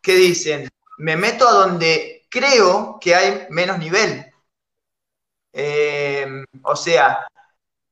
[0.00, 4.32] que dicen, me meto a donde creo que hay menos nivel.
[5.52, 7.26] Eh, o sea,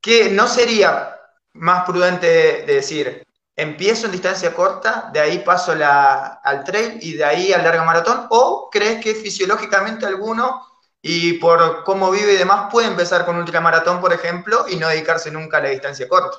[0.00, 1.20] que no sería
[1.52, 7.24] más prudente de decir, empiezo en distancia corta, de ahí paso al trail y de
[7.24, 8.26] ahí al larga maratón?
[8.30, 10.66] ¿O crees que fisiológicamente alguno
[11.02, 15.30] y por cómo vive y demás puede empezar con ultramaratón, por ejemplo, y no dedicarse
[15.30, 16.38] nunca a la distancia corta?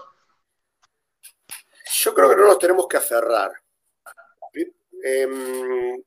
[2.00, 3.52] Yo creo que no nos tenemos que aferrar.
[5.04, 6.04] Em,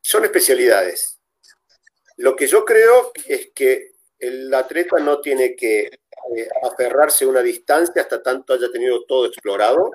[0.00, 1.18] son especialidades.
[2.16, 5.82] Lo que yo creo es que el atleta no tiene que
[6.36, 9.90] eh, aferrarse a una distancia hasta tanto haya tenido todo explorado.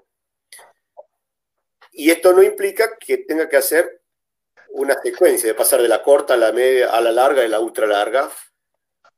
[1.91, 4.02] Y esto no implica que tenga que hacer
[4.73, 7.59] una secuencia de pasar de la corta a la media, a la larga y la
[7.59, 8.29] ultra larga.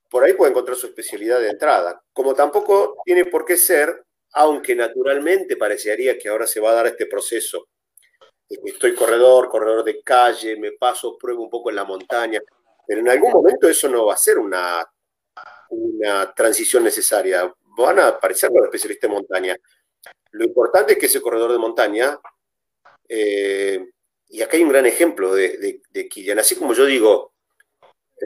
[0.09, 2.01] Por ahí puede encontrar su especialidad de entrada.
[2.13, 6.87] Como tampoco tiene por qué ser, aunque naturalmente parecería que ahora se va a dar
[6.87, 7.67] este proceso.
[8.47, 12.39] Estoy corredor, corredor de calle, me paso, pruebo un poco en la montaña,
[12.85, 14.85] pero en algún momento eso no va a ser una
[15.69, 17.51] una transición necesaria.
[17.77, 19.57] Van a aparecer los especialistas en montaña.
[20.31, 22.19] Lo importante es que ese corredor de montaña,
[23.07, 23.85] eh,
[24.29, 27.33] y acá hay un gran ejemplo de, de, Kilian, así como yo digo,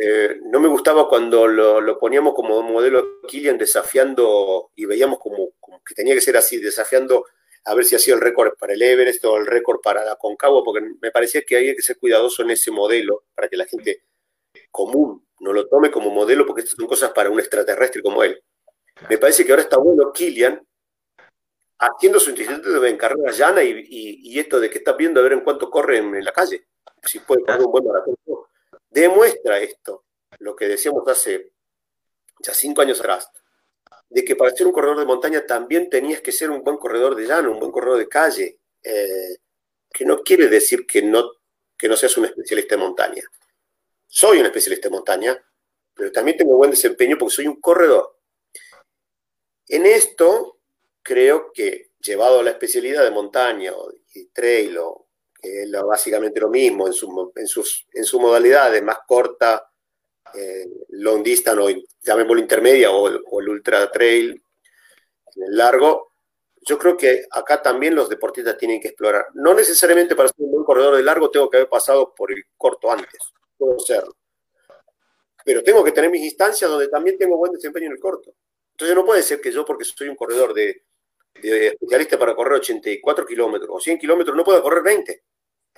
[0.01, 5.51] eh, no me gustaba cuando lo, poníamos como modelo Kilian desafiando y veíamos como,
[5.85, 7.25] que tenía que ser así, desafiando
[7.65, 10.63] a ver si hacía el récord para el Everest o el récord para la Concagua,
[10.63, 14.03] porque me parecía que había que ser cuidadoso en ese modelo para que la gente
[14.71, 18.41] común no lo tome como modelo porque estas son cosas para un extraterrestre como él.
[19.09, 20.61] Me parece que ahora está bueno Kilian
[21.79, 25.69] haciendo su de carrera llana y, esto de que está viendo a ver en cuánto
[25.69, 26.67] corre en, la calle,
[27.03, 28.15] si puede correr un buen maratón.
[28.89, 30.05] Demuestra esto,
[30.39, 31.53] lo que decíamos hace
[32.41, 33.29] ya cinco años atrás,
[34.09, 37.15] de que para ser un corredor de montaña también tenías que ser un buen corredor
[37.15, 39.37] de llano, un buen corredor de calle, eh,
[39.91, 41.31] que no quiere decir que no,
[41.77, 43.23] que no seas un especialista en montaña.
[44.07, 45.45] Soy un especialista en montaña,
[45.93, 48.17] pero también tengo buen desempeño porque soy un corredor.
[49.67, 50.58] En esto,
[51.09, 53.73] creo que llevado a la especialidad de montaña
[54.13, 54.77] de trail,
[55.41, 59.71] que es básicamente lo mismo en, sus, en sus modalidades, más corta,
[60.35, 64.39] eh, long distance o llamémoslo intermedia o, o el ultra trail
[65.35, 66.11] en el largo,
[66.61, 69.25] yo creo que acá también los deportistas tienen que explorar.
[69.33, 72.43] No necesariamente para ser un buen corredor de largo tengo que haber pasado por el
[72.55, 73.19] corto antes,
[73.57, 74.15] puedo serlo.
[75.43, 78.35] Pero tengo que tener mis instancias donde también tengo buen desempeño en el corto.
[78.73, 80.83] Entonces no puede ser que yo, porque soy un corredor de,
[81.33, 85.23] especialista para correr 84 kilómetros o 100 kilómetros, no pueda correr 20.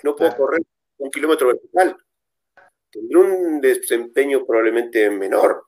[0.04, 0.62] No puedo correr
[0.98, 1.98] un kilómetro vertical.
[2.90, 5.66] Tendré un desempeño probablemente menor,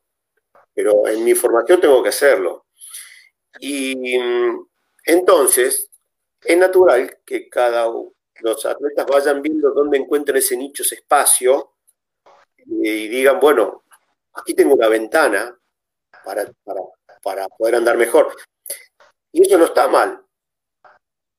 [0.74, 2.65] pero en mi formación tengo que hacerlo.
[3.60, 4.65] Y mm,
[5.06, 5.89] entonces,
[6.41, 7.88] es natural que cada
[8.41, 11.76] los atletas vayan viendo dónde encuentran ese nicho, ese espacio,
[12.58, 13.84] y digan, bueno,
[14.34, 15.58] aquí tengo una ventana
[16.24, 16.52] para,
[17.22, 18.36] para, poder andar mejor.
[19.34, 20.24] Y eso no está mal.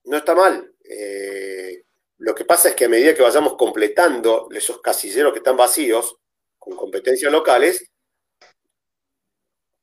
[0.04, 0.74] No está mal.
[0.85, 1.85] Eh,
[2.18, 6.18] lo que pasa es que a medida que vayamos completando esos casilleros que están vacíos,
[6.59, 7.90] con competencias locales,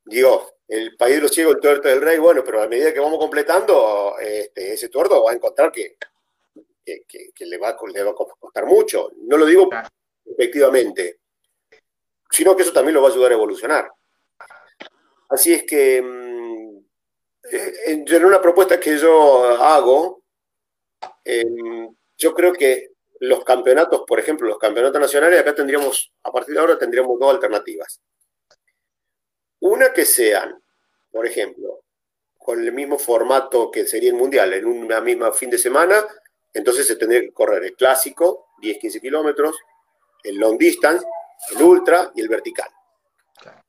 [0.06, 3.00] digo, el país de los ciegos, el tuerto del rey, bueno, pero a medida que
[3.00, 5.98] vamos completando, este, ese tuerto va a encontrar que,
[7.40, 9.12] le, va, a costar mucho.
[9.18, 9.70] No lo digo
[10.26, 11.20] efectivamente,
[12.30, 13.92] sino que eso también lo va a ayudar a evolucionar.
[15.30, 16.31] Así es que mm,
[17.52, 20.24] en una propuesta que yo hago,
[21.24, 26.56] em, yo creo que los campeonatos, por ejemplo, los campeonatos nacionales, acá tendríamos, a partir
[26.56, 28.00] de ahora tendríamos dos alternativas.
[29.60, 30.62] Una que sean
[31.12, 31.84] por ejemplo,
[32.38, 36.06] con el mismo formato que sería el mundial, en una misma fin de semana,
[36.54, 39.56] entonces se tendría que correr el clásico, 10-15 kilómetros,
[40.24, 41.06] el long distance,
[41.52, 42.70] el ultra y el vertical.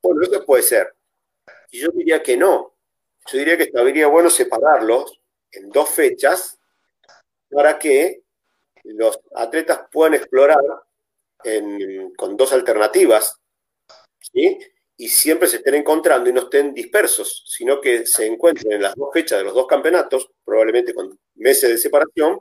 [0.01, 0.95] Bueno, eso puede ser.
[1.71, 2.72] Y yo diría que no.
[3.31, 6.59] Yo diría que estaría bueno separarlos en dos fechas
[7.51, 8.23] para que
[8.85, 10.59] los atletas puedan explorar
[12.17, 13.39] con dos alternativas.
[14.21, 14.59] ¿sí?
[15.03, 18.95] y siempre se estén encontrando y no estén dispersos, sino que se encuentren en las
[18.95, 22.41] dos fechas de los dos campeonatos, probablemente con meses de separación,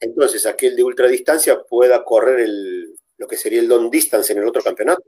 [0.00, 4.48] entonces aquel de ultradistancia pueda correr el, lo que sería el long distance en el
[4.48, 5.04] otro campeonato,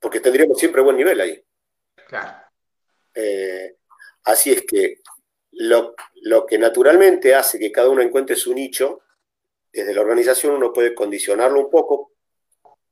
[0.00, 1.44] porque tendríamos siempre buen nivel ahí.
[3.14, 3.76] Eh,
[4.28, 5.00] así es que
[5.52, 9.00] lo, lo que naturalmente hace que cada uno encuentre su nicho,
[9.72, 12.12] desde la organización uno puede condicionarlo un poco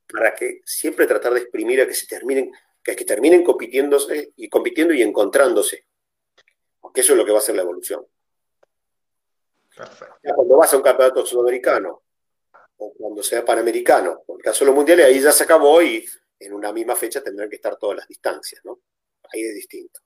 [0.08, 4.48] para que siempre tratar de exprimir a que se terminen que, que terminen compitiéndose y
[4.48, 5.86] compitiendo y encontrándose.
[6.80, 8.06] Porque eso es lo que va a ser la evolución.
[9.76, 10.16] Perfecto.
[10.34, 12.02] Cuando vas a un campeonato sudamericano
[12.78, 16.06] o cuando sea panamericano, en el caso de los mundiales, ahí ya se acabó y
[16.38, 18.80] en una misma fecha tendrán que estar todas las distancias, ¿no?
[19.32, 20.00] Ahí es distinto.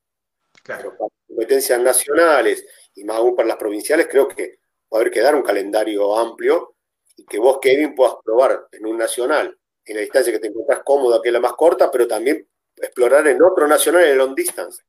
[0.63, 0.83] Claro.
[0.83, 4.59] Pero para competencias nacionales y más aún para las provinciales, creo que
[4.93, 6.75] va a haber que dar un calendario amplio
[7.17, 10.81] y que vos, Kevin, puedas probar en un nacional, en la distancia que te encuentras
[10.85, 12.47] cómoda, que es la más corta, pero también
[12.77, 14.83] explorar en otro nacional en el long distance.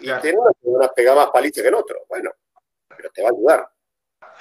[0.00, 2.06] Y tener una pegada más paliza que en otro.
[2.08, 2.30] Bueno,
[2.96, 3.68] pero te va a ayudar.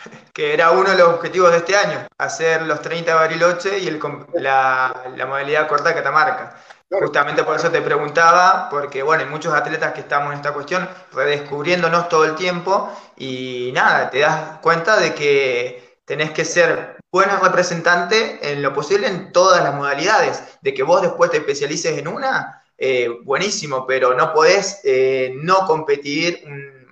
[0.33, 3.99] Que era uno de los objetivos de este año, hacer los 30 Bariloche y el,
[4.35, 6.55] la, la, modalidad corta Catamarca.
[6.89, 10.89] Justamente por eso te preguntaba, porque bueno, hay muchos atletas que estamos en esta cuestión
[11.13, 17.41] redescubriéndonos todo el tiempo y nada, te das cuenta de que tenés que ser buenos
[17.41, 22.07] representante en lo posible en todas las modalidades, de que vos después te especialices en
[22.07, 26.43] una, eh, buenísimo, pero no podés eh, no competir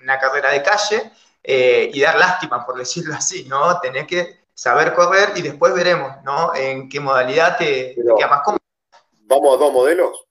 [0.04, 1.12] una carrera de calle
[1.44, 3.80] eh, y dar lástima, por decirlo así, ¿no?
[3.80, 6.54] Tenés que saber correr y después veremos, ¿no?
[6.56, 8.60] En qué modalidad te, queda más cómodo.
[9.22, 10.26] Vamos a dos modelos.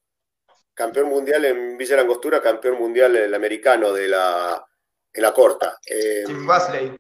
[0.74, 4.64] Campeón mundial en Villa Langostura, campeón mundial el americano de la,
[5.12, 5.78] en la corta.
[5.84, 6.96] Jim Wesley.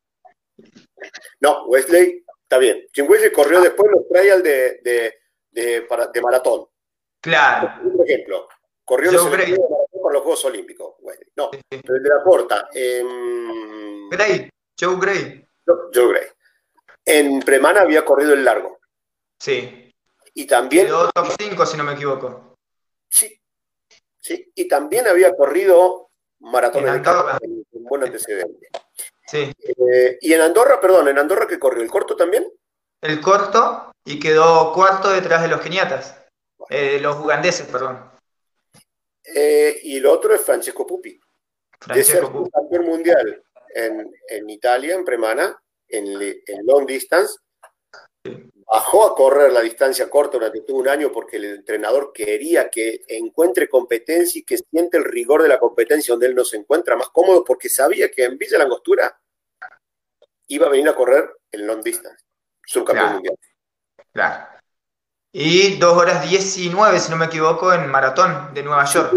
[1.40, 2.86] No, Wesley, está bien.
[2.92, 6.66] Jim Wesley corrió después los trials de, de, de maratón.
[7.20, 7.96] Claro.
[7.96, 8.48] Por ejemplo,
[8.84, 10.94] corrió los, por los Juegos Olímpicos.
[11.36, 12.68] no, pero el de la corta.
[14.10, 15.46] Gray, Joe Gray.
[15.66, 16.26] Joe Gray.
[17.04, 18.78] En Premana había corrido el largo.
[19.38, 19.94] Sí.
[20.34, 20.86] Y también.
[20.86, 22.54] Quedó top 5, si no me equivoco.
[23.08, 23.40] Sí.
[24.20, 24.52] Sí.
[24.54, 26.10] Y también había corrido
[26.40, 27.38] maratón en Andorra.
[27.42, 28.68] Un buen antecedente.
[29.26, 29.52] Sí.
[29.58, 32.50] Eh, y en Andorra, perdón, en Andorra que corrió el corto también.
[33.00, 36.16] El corto y quedó cuarto detrás de los keniatas.
[36.68, 38.10] Eh, los ugandeses, perdón.
[39.24, 41.18] Eh, y el otro es Francesco Pupi.
[41.80, 42.50] Francesco Pupi.
[42.50, 43.42] campeón mundial
[43.74, 47.38] en, Italia, en Premana, en, long distance.
[48.70, 53.02] Bajó a correr la distancia corta durante todo un año porque el entrenador quería que
[53.08, 56.94] encuentre competencia y que siente el rigor de la competencia donde él no se encuentra
[56.94, 59.18] más cómodo porque sabía que en Villa Langostura
[60.48, 62.24] iba a venir a correr el long distance,
[62.66, 63.38] subcampeón mundial.
[64.12, 64.46] Claro.
[65.32, 69.14] y 2 horas 19, si no me equivoco, en maratón de Nueva York.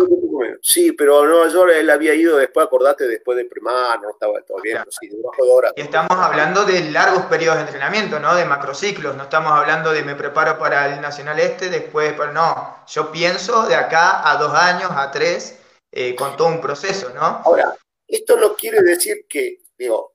[0.63, 4.61] Sí, pero Nueva York él había ido después, acordate, después de primar, no estaba todo
[4.61, 5.73] bien, sí, debajo de horas.
[5.75, 8.35] Y estamos hablando de largos periodos de entrenamiento, ¿no?
[8.35, 12.85] De macrociclos, no estamos hablando de me preparo para el Nacional Este, después, pero no,
[12.87, 15.57] yo pienso de acá a dos años, a tres,
[15.91, 17.41] eh, con todo un proceso, ¿no?
[17.43, 17.75] Ahora,
[18.07, 20.13] esto no quiere decir que, digo,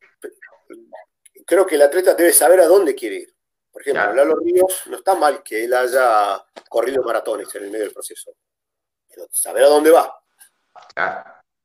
[1.44, 3.36] creo que el atleta debe saber a dónde quiere ir.
[3.72, 7.84] Por ejemplo, Lalo Ríos, no está mal que él haya corrido maratones en el medio
[7.84, 8.32] del proceso,
[9.08, 10.22] pero saber a dónde va.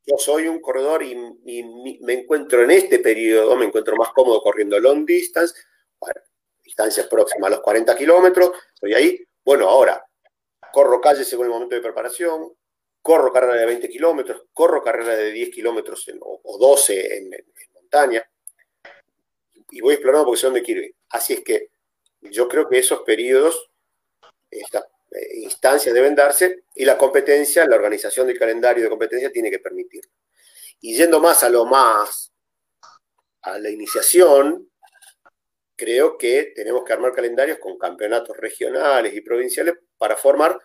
[0.05, 4.80] Yo soy un corredor y, me encuentro en este periodo, me encuentro más cómodo corriendo
[4.80, 5.53] long distance,
[6.64, 9.24] distancias próximas a los 40 kilómetros, estoy ahí.
[9.43, 10.03] Bueno, ahora,
[10.72, 12.53] corro calle según el momento de preparación,
[13.01, 17.32] corro carrera de 20 kilómetros, corro carrera de 10 kilómetros o, 12 en,
[17.74, 18.24] montaña,
[19.72, 20.95] y voy explorando porque sé dónde quiero ir.
[21.09, 21.70] Así es que
[22.22, 23.70] yo creo que esos periodos,
[24.49, 24.88] estas eh,
[25.36, 30.09] instancias deben darse y la competencia, la organización del calendario de competencia tiene que permitir.
[30.80, 32.34] Y yendo más a lo más,
[33.41, 34.72] a la iniciación,
[35.76, 40.59] creo que tenemos que armar calendarios con campeonatos regionales y provinciales para formar,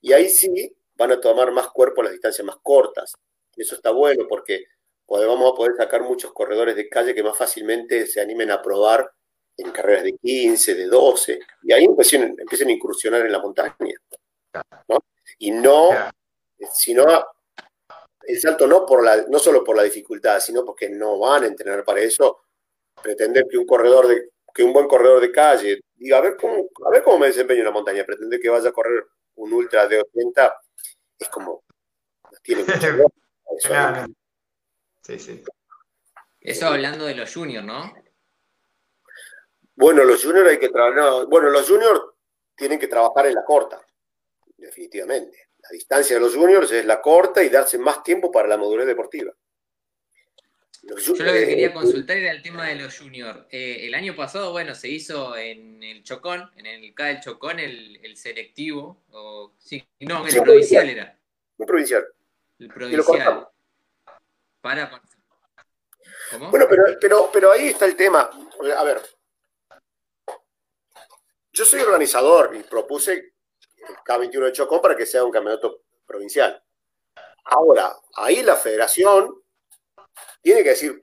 [0.00, 3.14] y ahí sí van a tomar más cuerpo las distancias más cortas.
[3.56, 4.64] Eso está bueno porque
[5.06, 9.10] vamos a poder sacar muchos corredores de calle que más fácilmente se animen a probar
[9.56, 13.74] en carreras de 15, de 12, y ahí empiecen, empiecen a incursionar en la montaña.
[15.38, 15.90] Y no,
[16.72, 17.04] sino
[18.26, 21.46] el salto no, por la, no solo por la dificultad, sino porque no van a
[21.46, 22.40] entrenar para eso.
[23.02, 26.68] Pretender que un corredor de, que un buen corredor de calle diga, a ver cómo,
[26.86, 29.04] a ver cómo me desempeño en la montaña, pretender que vaya a correr
[29.36, 30.60] un ultra de 80
[31.18, 31.64] es como,
[32.42, 32.64] tiene
[35.02, 35.42] Sí, sí.
[36.40, 37.92] Eso hablando de los juniors, ¿no?
[39.76, 41.26] Bueno, los juniors hay que trabajar.
[41.26, 42.00] bueno, los juniors
[42.56, 43.84] tienen que trabajar en la corta,
[44.56, 45.48] definitivamente.
[45.58, 48.86] La distancia de los juniors es la corta y darse más tiempo para la madurez
[48.86, 49.32] deportiva.
[50.82, 53.46] Yo lo que quería consultar era el tema de los juniors.
[53.50, 57.58] Eh, el año pasado, bueno, se hizo en el Chocón, en el K del Chocón,
[57.58, 61.18] el, selectivo, o sí, no, el provincial era.
[61.56, 62.04] Un provincial.
[62.58, 63.48] El provincial.
[64.60, 65.02] Para.
[66.30, 66.50] ¿Cómo?
[66.50, 68.28] Bueno, pero, pero, pero ahí está el tema.
[68.76, 69.00] A ver,
[71.54, 76.60] yo soy organizador y propuse el K21 de Chocón para que sea un campeonato provincial.
[77.44, 79.42] Ahora, ahí la federación
[80.42, 81.00] tiene que decir,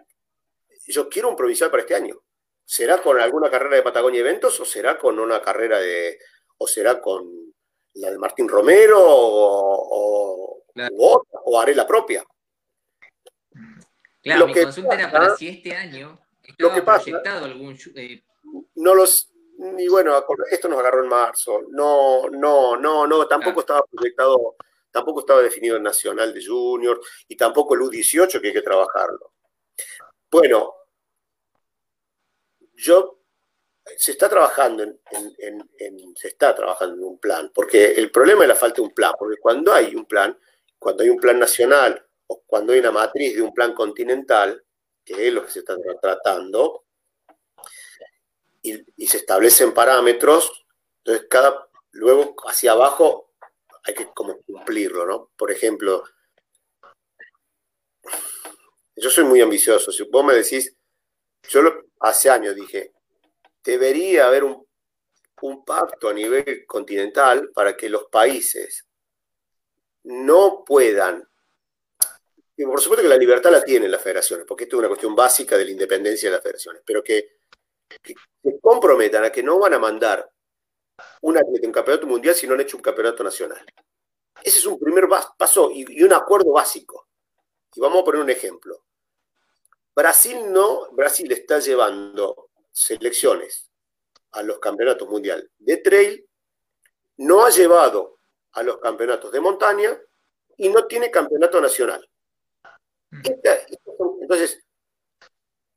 [0.87, 2.21] yo quiero un provincial para este año.
[2.65, 6.19] ¿Será con alguna carrera de Patagonia Eventos o será con una carrera de,
[6.57, 7.53] o será con
[7.93, 12.25] la de Martín Romero o, o, haré la propia?
[14.21, 17.77] Claro, mi consulta era para si este año estaba lo proyectado algún...
[17.95, 18.23] Eh,
[18.75, 19.30] no los,
[19.77, 21.61] y bueno, esto nos agarró en marzo.
[21.69, 24.55] No, no, no, no, tampoco estaba proyectado
[24.91, 29.33] Tampoco estaba definido el Nacional de Junior y tampoco el U18 que hay que trabajarlo.
[30.29, 30.73] Bueno,
[32.75, 33.19] yo
[33.97, 34.99] se está trabajando en,
[36.15, 39.13] se está trabajando en un plan, porque el problema es la falta de un plan,
[39.17, 40.37] porque cuando hay un plan,
[40.77, 44.63] cuando hay un plan nacional o cuando hay una matriz de un plan continental,
[45.03, 46.85] que es lo que se está tratando,
[48.61, 50.65] y, se establecen parámetros,
[51.03, 53.33] entonces cada, luego hacia abajo
[53.83, 55.31] hay que como cumplirlo, ¿no?
[55.35, 56.03] Por ejemplo,
[58.95, 59.91] yo soy muy ambicioso.
[59.91, 60.75] Si vos me decís,
[61.49, 61.61] yo
[61.99, 62.93] hace años dije,
[63.63, 64.65] debería haber un,
[65.65, 68.85] pacto a nivel continental para que los países
[70.03, 71.27] no puedan,
[72.57, 75.57] por supuesto que la libertad la tienen las federaciones, porque esto es una cuestión básica
[75.57, 77.40] de la independencia de las federaciones, pero que,
[78.01, 78.13] que
[78.43, 80.29] se comprometan a que no van a mandar
[81.21, 83.63] un atleta un campeonato mundial si no han hecho un campeonato nacional.
[84.43, 87.07] Ese es un primer paso y, un acuerdo básico.
[87.73, 88.85] Y vamos a poner un ejemplo.
[89.95, 93.69] Brasil no, Brasil está llevando selecciones
[94.31, 96.25] a los campeonatos mundiales de trail,
[97.17, 98.17] no ha llevado
[98.53, 99.99] a los campeonatos de montaña
[100.57, 102.07] y no tiene campeonato nacional.
[103.09, 103.21] Mm.
[104.21, 104.63] Entonces,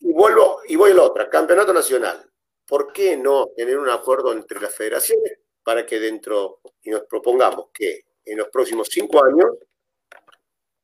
[0.05, 2.30] y vuelvo y voy a la otra, campeonato nacional.
[2.66, 7.68] ¿por qué no tener un acuerdo entre las federaciones para que dentro, y nos propongamos
[7.72, 9.46] que en los próximos cinco años,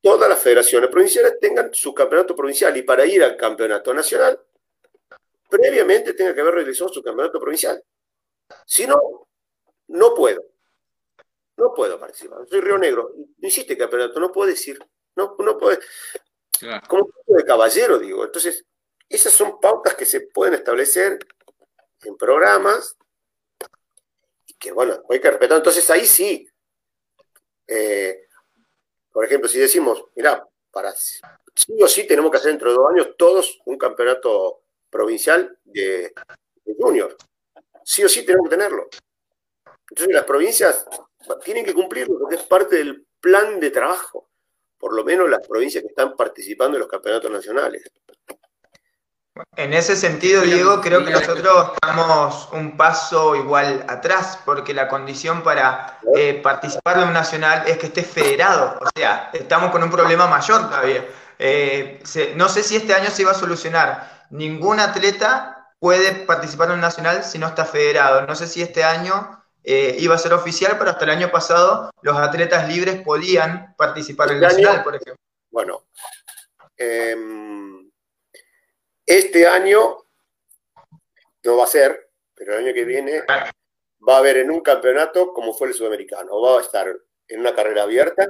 [0.00, 4.40] todas las federaciones provinciales tengan su campeonato provincial y para ir al campeonato nacional,
[5.48, 7.82] previamente tenga que haber realizado su campeonato provincial.
[8.66, 9.28] Si no,
[9.88, 10.42] no puedo.
[11.56, 12.46] No puedo participar.
[12.48, 13.12] Soy Río Negro.
[13.36, 14.78] No hiciste campeonato, no puedo decir.
[15.16, 15.78] No, no puedo.
[16.88, 18.24] Como de caballero, digo.
[18.24, 18.64] Entonces,
[19.10, 21.18] esas son pautas que se pueden establecer
[22.02, 22.96] en programas
[24.46, 25.58] y que bueno, hay que respetar.
[25.58, 26.48] Entonces ahí sí,
[27.66, 28.28] eh,
[29.12, 31.20] por ejemplo, si decimos, mira, para sí
[31.82, 36.12] o sí tenemos que hacer dentro de dos años todos un campeonato provincial de,
[36.64, 37.16] de junior.
[37.84, 38.88] Sí o sí tenemos que tenerlo.
[39.90, 40.86] Entonces las provincias
[41.44, 44.30] tienen que cumplirlo porque es parte del plan de trabajo,
[44.78, 47.82] por lo menos las provincias que están participando en los campeonatos nacionales.
[49.56, 55.42] En ese sentido, Diego, creo que nosotros damos un paso igual atrás, porque la condición
[55.42, 58.78] para eh, participar de un nacional es que esté federado.
[58.80, 61.04] O sea, estamos con un problema mayor todavía.
[61.38, 62.02] Eh,
[62.36, 64.26] no sé si este año se va a solucionar.
[64.30, 68.26] Ningún atleta puede participar en un nacional si no está federado.
[68.26, 71.90] No sé si este año eh, iba a ser oficial, pero hasta el año pasado
[72.02, 75.22] los atletas libres podían participar en el este nacional, por ejemplo.
[75.50, 75.82] Bueno,
[76.76, 77.69] em,
[79.10, 80.04] este año
[81.42, 83.22] no va a ser, pero el año que viene
[84.08, 86.94] va a haber en un campeonato como fue el sudamericano, va a estar
[87.28, 88.28] en una carrera abierta,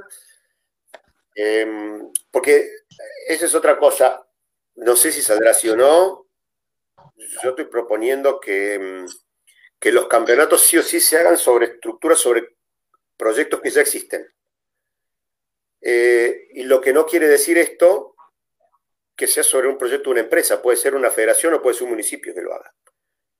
[1.35, 2.67] em, porque
[3.27, 4.27] esa es otra cosa,
[4.75, 6.27] no sé si saldrá así o no,
[7.43, 9.05] yo estoy proponiendo que em,
[9.83, 12.55] los campeonatos sí o sí se hagan sobre estructuras, sobre
[13.17, 14.27] proyectos que ya existen.
[15.79, 18.10] Eh, y lo que no quiere decir esto
[19.21, 21.83] que sea sobre un proyecto de una empresa, puede ser una federación o puede ser
[21.83, 22.73] un municipio que lo haga.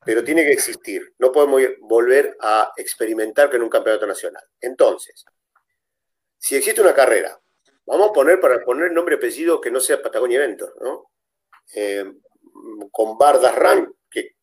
[0.06, 1.16] Pero tiene que existir.
[1.18, 4.44] No podemos volver a experimentar con un campeonato nacional.
[4.60, 5.26] Entonces,
[6.38, 7.36] si existe una carrera,
[7.88, 11.10] vamos a poner para poner nombre y apellido que no sea Patagonia Eventos, ¿no?
[11.74, 12.14] Eh,
[12.92, 13.98] con Bardas Run,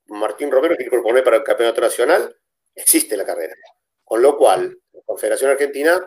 [0.09, 2.37] Martín Romero quiere proponer para el campeonato nacional,
[2.75, 3.55] existe la carrera.
[4.03, 6.05] Con lo cual, la Confederación Argentina,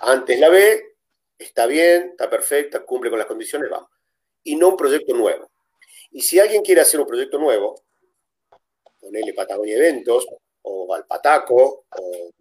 [0.00, 0.96] antes la ve,
[1.38, 3.91] está bien, está perfecta, cumple con las condiciones, vamos.
[4.44, 5.50] Y no un proyecto nuevo.
[6.10, 7.82] Y si alguien quiere hacer un proyecto nuevo,
[9.00, 10.26] ponele Patagonia Eventos,
[10.62, 12.32] o Valpataco, o,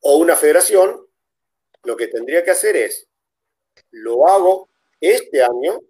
[0.00, 1.06] o una federación,
[1.84, 3.08] lo que tendría que hacer es,
[3.90, 4.68] lo hago
[5.00, 5.80] este año,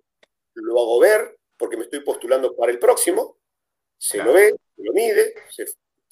[0.55, 3.38] lo hago ver, porque me estoy postulando para el próximo,
[3.98, 5.34] se lo ve, se lo mide,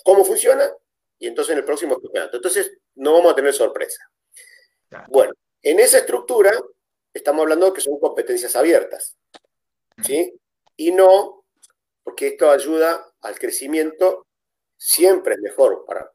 [0.04, 0.70] cómo funciona,
[1.18, 2.36] y entonces en el próximo campeonato.
[2.36, 4.10] Entonces no vamos a tener sorpresa.
[5.08, 5.32] Bueno,
[5.62, 6.52] en esa estructura
[7.18, 9.16] estamos hablando que son competencias abiertas,
[10.04, 10.32] ¿sí?
[10.76, 11.44] Y no,
[12.02, 14.26] porque esto ayuda al crecimiento,
[14.76, 16.12] siempre es mejor para,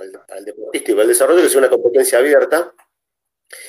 [0.00, 2.74] el, para el deportista y para el desarrollo que sea una competencia abierta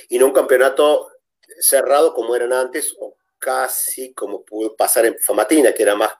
[0.07, 1.11] y no un campeonato
[1.59, 6.13] cerrado como eran antes o casi como pudo pasar en Famatina, que era más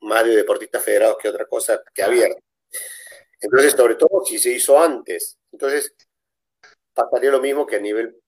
[0.00, 2.40] más de deportistas federados que otra cosa que abierta.
[3.40, 5.38] Entonces, sobre todo si se hizo antes.
[5.52, 5.94] Entonces,
[6.92, 8.20] pasaría lo mismo que a nivel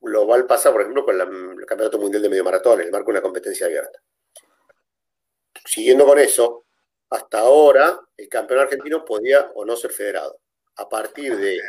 [0.00, 3.22] global pasa, por ejemplo, con el Campeonato Mundial de Medio Maratón, el marco de una
[3.22, 4.00] competencia abierta.
[5.64, 6.66] Siguiendo con eso,
[7.10, 10.40] hasta ahora el campeón argentino podía o no ser federado.
[10.76, 11.60] A partir de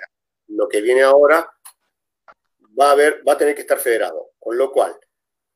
[0.47, 1.51] lo que viene ahora,
[2.79, 4.31] va a, haber, va a tener que estar federado.
[4.39, 4.97] Con lo cual,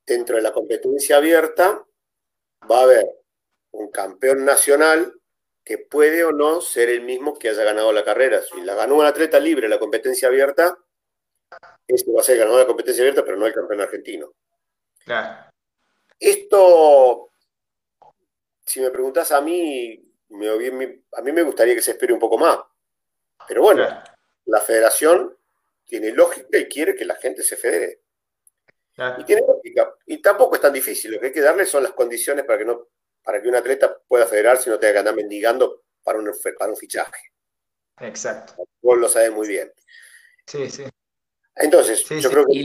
[0.05, 1.86] dentro de la competencia abierta,
[2.69, 3.05] va a haber
[3.71, 5.13] un campeón nacional
[5.63, 8.41] que puede o no ser el mismo que haya ganado la carrera.
[8.41, 10.78] Si la ganó un atleta libre la competencia abierta,
[11.88, 14.33] este va a ser ganador de la competencia abierta, pero no el campeón argentino.
[15.03, 15.49] Claro.
[16.19, 17.29] Esto,
[18.65, 19.93] si me preguntas a mí,
[21.11, 22.59] a mí me gustaría que se espere un poco más.
[23.47, 23.88] Pero bueno,
[24.45, 25.38] la federación
[25.86, 28.01] tiene lógica y quiere que la gente se federe.
[29.17, 29.93] Y tiene lógica.
[30.05, 31.11] Y tampoco es tan difícil.
[31.11, 32.88] Lo que hay que darle son las condiciones para que no
[33.25, 36.71] para que un atleta pueda federarse y no tenga que andar mendigando para un, para
[36.71, 37.33] un fichaje.
[37.99, 38.67] Exacto.
[38.81, 39.73] Vos lo sabes muy bien.
[40.45, 40.83] Sí, sí.
[41.56, 42.60] Entonces, yo creo que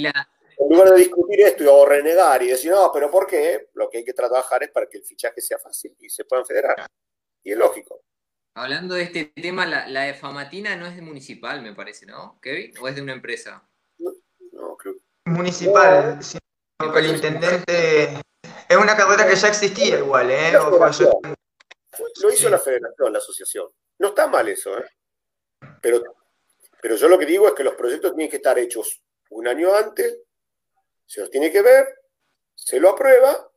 [0.61, 3.71] en lugar de discutir esto o renegar y decir, no, pero ¿por qué?
[3.75, 6.45] Lo que hay que trabajar es para que el fichaje sea fácil y se puedan
[6.45, 6.87] federar.
[7.43, 8.03] Y es lógico.
[8.55, 12.75] Hablando de este tema, la, de Famatina no es de municipal, me parece, ¿no, Kevin?
[12.79, 13.67] ¿O es de una empresa?
[13.99, 14.97] No, creo.
[15.25, 16.19] Municipal,
[16.81, 18.21] no, el intendente
[18.69, 20.53] es una carrera que ya existía igual, ¿eh?
[20.53, 23.69] Lo hizo la federación, la asociación.
[23.99, 24.85] No está mal eso, ¿eh?
[25.81, 26.03] Pero,
[26.81, 29.75] pero yo lo que digo es que los proyectos tienen que estar hechos un año
[29.75, 30.19] antes,
[31.07, 31.87] se los tiene que ver,
[32.55, 33.51] se lo aprueba,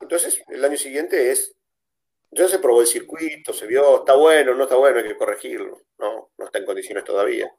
[0.00, 1.54] entonces el año siguiente es,
[2.30, 5.82] ya se probó el circuito, se vio, está bueno, no está bueno, hay que corregirlo,
[5.98, 7.54] no, no está en condiciones todavía.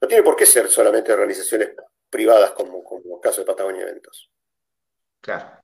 [0.00, 1.70] No tiene por qué ser solamente organizaciones
[2.10, 4.30] privadas como, como el caso de Patagonia Eventos.
[5.20, 5.60] Claro.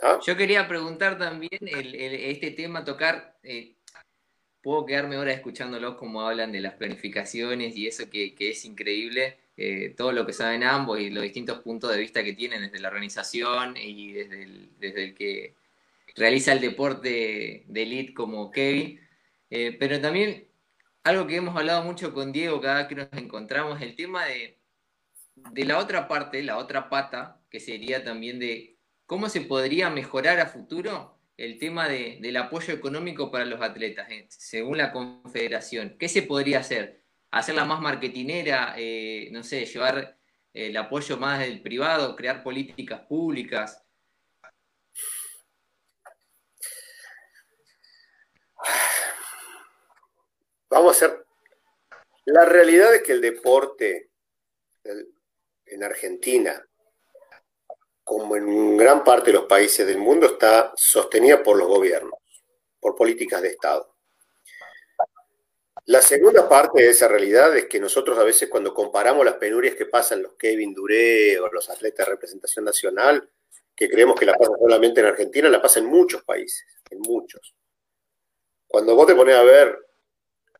[0.00, 0.20] ¿Ah?
[0.24, 3.76] Yo quería preguntar también este tema, tocar, eh,
[4.62, 9.94] puedo quedarme ahora escuchándolos como hablan de las planificaciones y eso que, es increíble, eh,
[9.96, 12.88] todo lo que saben ambos y los distintos puntos de vista que tienen desde la
[12.88, 15.54] organización y desde el, que
[16.16, 19.00] realiza el deporte de elite como Kevin.
[19.50, 20.48] Eh, pero también
[21.04, 24.58] algo que hemos hablado mucho con Diego cada vez que nos encontramos, el tema de,
[25.52, 30.40] de la otra parte, la otra pata, que sería también de cómo se podría mejorar
[30.40, 35.96] a futuro el tema del apoyo económico para los atletas, eh, según la confederación.
[35.96, 37.04] ¿Qué se podría hacer?
[37.30, 38.74] ¿Hacerla más marketinera?
[38.76, 40.18] Eh, no sé, llevar
[40.52, 43.84] el apoyo más del privado, crear políticas públicas.
[50.68, 51.24] Vamos a hacer.
[52.24, 54.10] La realidad es que el deporte
[55.64, 56.67] en Argentina,
[58.08, 62.18] como en gran parte de los países del mundo, está sostenida por los gobiernos,
[62.80, 63.94] por políticas de Estado.
[65.84, 69.74] La segunda parte de esa realidad es que nosotros a veces cuando comparamos las penurias
[69.74, 73.28] que pasan los Kevin Duré o los atletas de representación nacional,
[73.76, 77.54] que creemos que la pasan solamente en Argentina, la pasan en muchos países, en muchos.
[78.66, 79.78] Cuando vos te pones a ver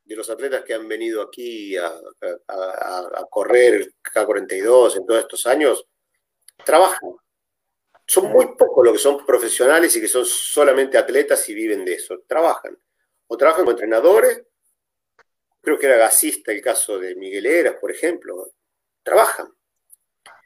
[0.05, 1.99] de los atletas que han venido aquí a,
[3.31, 5.87] correr el K42 en todos estos años,
[6.63, 7.17] trabajan.
[8.09, 11.95] Son muy pocos los que son profesionales y que son solamente atletas y viven de
[11.95, 12.25] eso.
[12.27, 12.77] Trabajan.
[13.27, 14.43] O trabajan como entrenadores
[15.69, 18.53] creo que era gasista el caso de Miguel Eras, por ejemplo,
[19.03, 19.53] trabajan.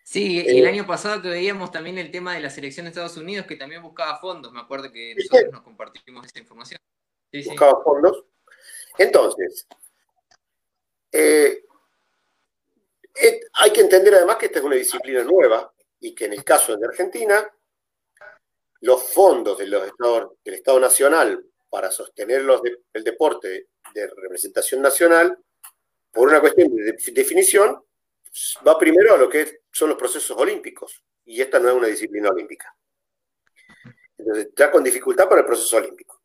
[0.04, 2.90] Sí, y el eh, año pasado que veíamos también el tema de la selección de
[2.90, 6.80] Estados Unidos, que también buscaba fondos, me acuerdo que nosotros nos compartimos esa información.
[7.32, 8.24] buscaba fondos.
[8.98, 9.66] Entonces,
[11.12, 11.64] eh,
[13.14, 15.72] eh, hay que entender además que esta es una disciplina nueva
[16.02, 17.48] y que en el caso de Argentina,
[18.80, 19.90] los fondos de los
[20.44, 22.44] del Estado Nacional para sostener
[22.92, 25.38] el deporte de representación nacional,
[26.10, 27.82] por una cuestión de definición,
[28.66, 32.30] va primero a lo que son los procesos olímpicos, y esta no es una disciplina
[32.30, 32.76] olímpica.
[34.18, 36.20] Entonces, está con dificultad para el proceso olímpico.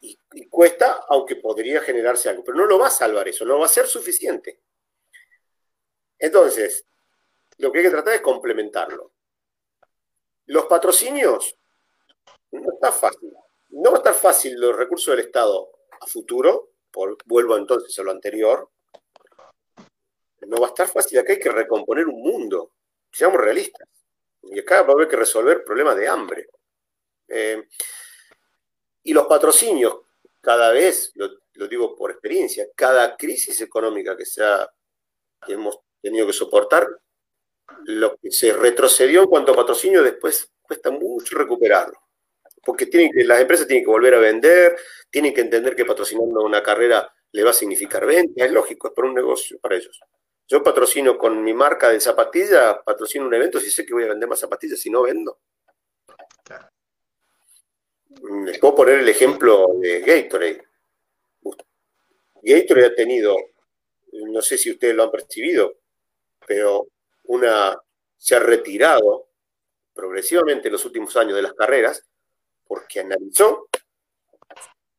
[0.00, 0.16] Y,
[0.48, 3.70] cuesta, aunque podría generarse algo, pero no lo va a salvar eso, no va a
[3.70, 4.60] ser suficiente.
[6.18, 6.86] Entonces,
[7.58, 9.12] lo que hay que tratar es complementarlo.
[10.46, 11.56] Los patrocinios,
[12.52, 13.32] no está fácil.
[13.70, 18.02] No va a estar fácil los recursos del Estado a futuro, por, vuelvo entonces a
[18.02, 18.70] lo anterior,
[20.46, 21.18] no va a estar fácil.
[21.18, 22.72] Acá hay que recomponer un mundo,
[23.12, 23.88] seamos realistas.
[24.42, 26.48] Y acá va a haber que resolver problemas de hambre.
[27.28, 27.68] Eh,
[29.02, 29.98] y los patrocinios,
[30.40, 31.28] cada vez, lo,
[31.68, 34.68] digo por experiencia, cada crisis económica que, sea,
[35.44, 36.88] que hemos tenido que soportar,
[37.84, 41.98] lo que se retrocedió en cuanto a patrocinio después cuesta mucho recuperarlo
[42.68, 44.76] porque tienen que, las empresas tienen que volver a vender,
[45.10, 48.94] tienen que entender que patrocinando una carrera le va a significar venta, es lógico, es
[48.94, 49.98] para un negocio para ellos.
[50.46, 54.08] Yo patrocino con mi marca de zapatillas, patrocino un evento si sé que voy a
[54.08, 55.38] vender más zapatillas, si no vendo.
[58.44, 60.62] Les puedo poner el ejemplo de Gatorade.
[62.42, 63.34] Gatorade ha tenido,
[64.12, 65.78] no sé si ustedes lo han percibido,
[66.46, 66.86] pero
[67.28, 67.80] una
[68.16, 69.28] se ha retirado
[69.94, 72.04] progresivamente en los últimos años de las carreras
[72.66, 73.68] porque analizó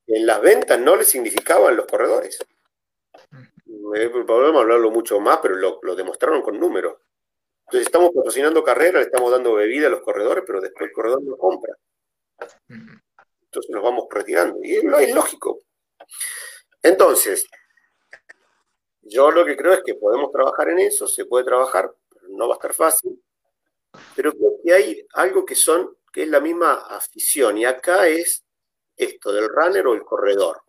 [0.06, 2.40] que en las ventas no le significaban los corredores.
[3.96, 6.98] Eh, podemos hablarlo mucho más, pero lo, demostraron con números.
[7.66, 11.24] Entonces estamos patrocinando carreras, le estamos dando bebida a los corredores, pero después el corredor
[11.24, 11.76] no compra.
[12.68, 14.60] Entonces nos vamos retirando.
[14.64, 15.60] Y es lógico.
[16.82, 17.48] Entonces,
[19.02, 21.94] yo lo que creo es que podemos trabajar en eso, se puede trabajar,
[22.30, 23.22] no va a estar fácil.
[24.16, 27.58] Pero creo que hay algo que son que es la misma afición.
[27.58, 28.44] Y acá es
[28.96, 30.64] esto del runner o el corredor.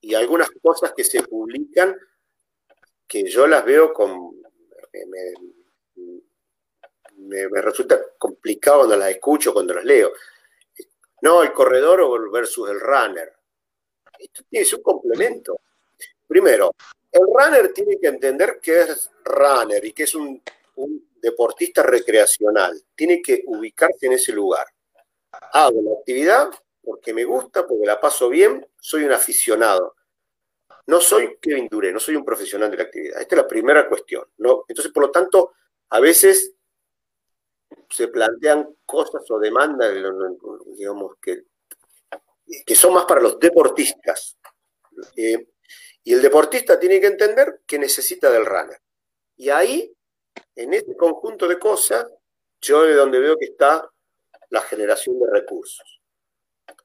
[0.00, 1.96] Y algunas cosas que se publican
[3.06, 4.42] que yo las veo con...
[7.16, 10.12] Me, resulta complicado cuando las escucho, cuando las leo.
[11.22, 13.32] No, el corredor versus el runner.
[14.18, 15.60] Esto tiene un complemento.
[16.26, 16.74] Primero,
[17.10, 20.42] el runner tiene que entender que es runner y que es un
[21.16, 22.80] deportista recreacional.
[22.94, 24.66] Tiene que ubicarse en ese lugar
[25.52, 26.50] hago la actividad
[26.82, 29.96] porque me gusta, porque la paso bien, soy un aficionado.
[30.86, 33.20] No soy Kevin Duré, no soy un profesional de la actividad.
[33.20, 34.24] Esta es la primera cuestión.
[34.38, 34.64] ¿no?
[34.68, 35.54] Entonces, por lo tanto,
[35.88, 36.52] a veces
[37.88, 39.94] se plantean cosas o demandas,
[40.76, 41.44] digamos, que,
[42.66, 44.36] que son más para los deportistas.
[45.16, 45.48] Eh,
[46.02, 48.78] y el deportista tiene que entender que necesita del runner.
[49.36, 49.96] Y ahí,
[50.56, 52.06] en este conjunto de cosas,
[52.60, 53.88] yo de donde veo que está
[54.50, 56.00] la generación de recursos.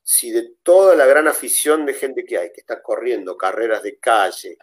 [0.02, 3.98] Si de toda la gran afición de gente que hay, que está corriendo carreras de
[3.98, 4.58] calle,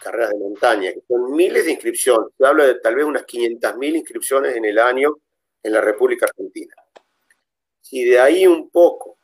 [0.00, 3.96] carreras de montaña, que son miles de inscripciones, se habla de tal vez unas 500.000
[3.96, 5.16] inscripciones en el año
[5.62, 6.74] en la República Argentina.
[7.80, 9.18] Si de ahí un poco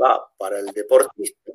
[0.00, 1.52] va para el deportista,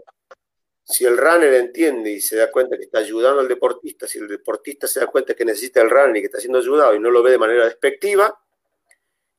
[0.90, 4.28] si el runner entiende y se da cuenta que está ayudando al deportista, si el
[4.28, 7.12] deportista se da cuenta que necesita el runner y que está siendo ayudado y no
[7.12, 8.36] lo ve de manera despectiva,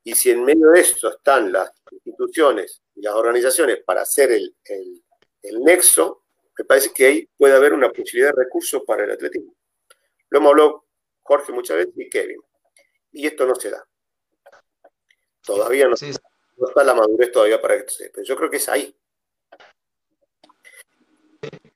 [0.05, 4.55] y si en medio de esto están las instituciones y las organizaciones para hacer el,
[5.65, 6.23] nexo,
[6.57, 9.53] me parece que ahí puede haber una posibilidad de recursos para el atletismo.
[10.29, 10.85] Lo hemos hablado
[11.23, 12.41] Jorge muchas veces y Kevin.
[13.11, 13.85] Y esto no se da.
[15.45, 18.69] Todavía no, no está la madurez todavía para que se Pero yo creo que es
[18.69, 18.97] ahí.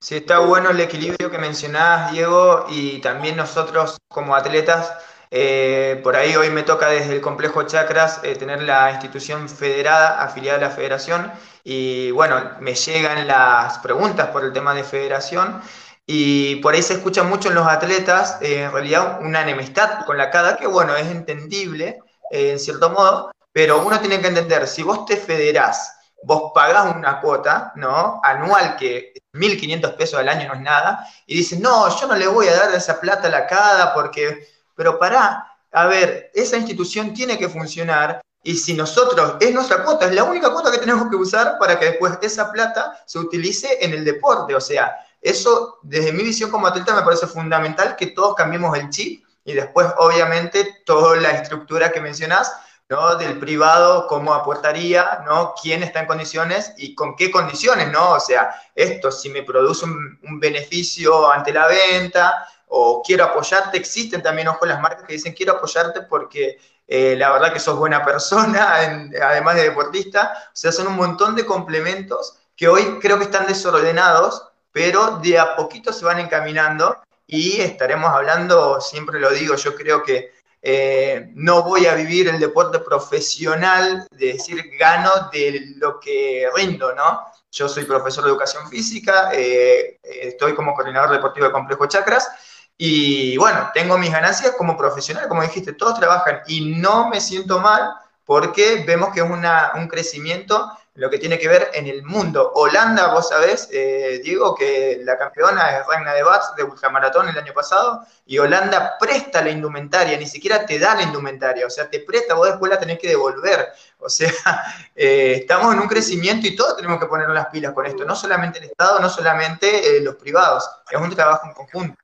[0.04, 4.92] Sí, está bueno el equilibrio que mencionabas, Diego, y también nosotros como atletas,
[5.30, 10.22] eh, por ahí hoy me toca desde el complejo Chakras eh, tener la institución federada,
[10.22, 11.32] afiliada a la federación,
[11.64, 15.62] y bueno, me llegan las preguntas por el tema de federación,
[16.06, 20.18] y por ahí se escucha mucho en los atletas, eh, en realidad, una enemistad con
[20.18, 21.98] la CADA, que bueno, es entendible
[22.30, 27.20] en cierto modo, pero uno tiene que entender, si vos te federás, vos pagás una
[27.20, 28.20] cuota, ¿no?
[28.22, 32.26] Anual que 1.500 pesos al año no es nada, y dices, no, yo no le
[32.26, 37.12] voy a dar esa plata a la CADA porque, pero pará, a ver, esa institución
[37.12, 41.08] tiene que funcionar y si nosotros, es nuestra cuota, es la única cuota que tenemos
[41.08, 44.54] que usar para que después esa plata se utilice en el deporte.
[44.54, 48.90] O sea, eso desde mi visión como atleta me parece fundamental que todos cambiemos el
[48.90, 52.52] chip y después obviamente toda la estructura que mencionás
[52.88, 53.16] ¿no?
[53.16, 55.54] Del privado, cómo aportaría, ¿no?
[55.60, 58.12] Quién está en condiciones y con qué condiciones, ¿no?
[58.12, 64.22] O sea, esto, si me produce un, beneficio ante la venta o quiero apoyarte, existen
[64.22, 68.04] también, ojo, las marcas que dicen quiero apoyarte porque eh, la verdad que sos buena
[68.04, 68.74] persona,
[69.22, 70.32] además de deportista.
[70.48, 75.38] O sea, son un montón de complementos que hoy creo que están desordenados, pero de
[75.38, 80.33] a poquito se van encaminando y estaremos hablando, siempre lo digo, yo creo que
[80.66, 86.94] eh, no voy a vivir el deporte profesional, de decir gano de lo que rindo,
[86.94, 87.20] ¿no?
[87.50, 92.30] Yo soy profesor de educación física, eh, estoy como coordinador deportivo de Complejo Chakras
[92.78, 97.60] y bueno, tengo mis ganancias como profesional, como dijiste, todos trabajan y no me siento
[97.60, 97.92] mal
[98.24, 102.52] porque vemos que es un crecimiento lo que tiene que ver en el mundo.
[102.54, 107.36] Holanda, vos sabés, eh, Diego, que la campeona es Reina de Bats de ultramaratón el
[107.36, 111.90] año pasado, y Holanda presta la indumentaria, ni siquiera te da la indumentaria, o sea,
[111.90, 113.72] te presta, vos después la tenés que devolver.
[113.98, 114.30] O sea,
[114.94, 118.14] eh, estamos en un crecimiento y todos tenemos que ponernos las pilas con esto, no
[118.14, 121.98] solamente el Estado, no solamente eh, los privados, es un trabajo en conjunto.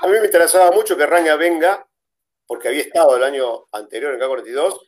[0.00, 1.86] A mí me interesaba mucho que Raña venga,
[2.46, 4.78] porque había estado el año anterior en K42,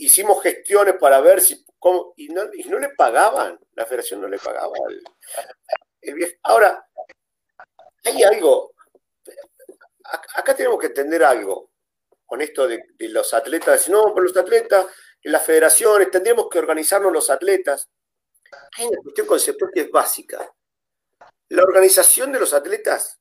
[0.00, 4.28] hicimos gestiones para ver si, cómo, y, no, y no le pagaban, la federación no
[4.28, 4.72] le pagaba.
[6.42, 6.86] Ahora,
[8.04, 8.72] hay algo,
[10.34, 11.70] acá tenemos que entender algo
[12.24, 14.86] con esto de, los atletas, no, por los atletas,
[15.22, 17.88] en las federaciones, tendríamos que organizarnos los atletas.
[18.78, 20.50] Hay una cuestión conceptual que es básica.
[21.48, 23.20] La organización de los atletas,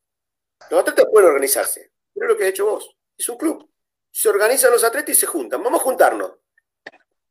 [0.69, 3.69] los atletas pueden organizarse, pero lo que has hecho vos, es un club.
[4.11, 5.61] Se organizan los atletas y se juntan.
[5.61, 6.38] Vamos a juntarnos.